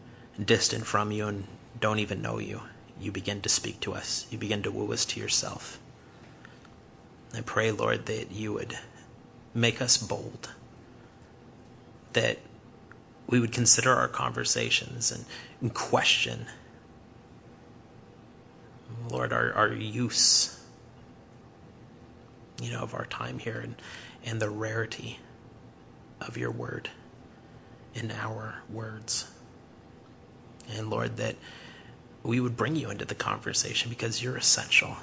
[0.44, 1.46] distant from you and
[1.80, 2.62] don't even know you,
[3.00, 4.26] you begin to speak to us.
[4.30, 5.80] You begin to woo us to yourself.
[7.34, 8.78] I pray, Lord, that you would
[9.54, 10.50] make us bold,
[12.14, 12.38] that
[13.28, 15.26] we would consider our conversations and,
[15.62, 16.46] and question,
[19.10, 20.58] Lord, our, our use,
[22.62, 23.76] you know, of our time here and,
[24.26, 25.20] and the rarity
[26.22, 26.90] of your word
[27.94, 29.30] in our words.
[30.76, 31.36] And Lord, that
[32.26, 34.96] we would bring you into the conversation because you're essential.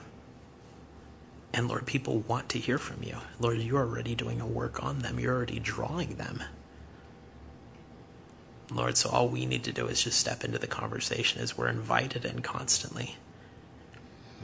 [1.54, 3.16] And Lord, people want to hear from you.
[3.38, 6.42] Lord, you're already doing a work on them, you're already drawing them.
[8.70, 11.68] Lord, so all we need to do is just step into the conversation as we're
[11.68, 13.14] invited in constantly.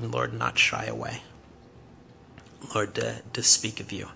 [0.01, 1.23] And Lord, not shy away.
[2.75, 4.07] Lord, to, to speak of you.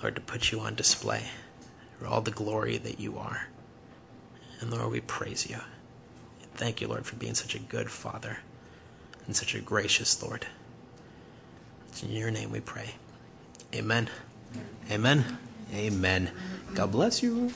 [0.00, 1.22] Lord, to put you on display
[1.98, 3.44] for all the glory that you are.
[4.60, 5.58] And Lord, we praise you.
[6.54, 8.36] Thank you, Lord, for being such a good Father
[9.26, 10.46] and such a gracious Lord.
[11.88, 12.90] It's in your name we pray.
[13.74, 14.08] Amen.
[14.90, 15.24] Amen.
[15.74, 16.30] Amen.
[16.74, 17.52] God bless you.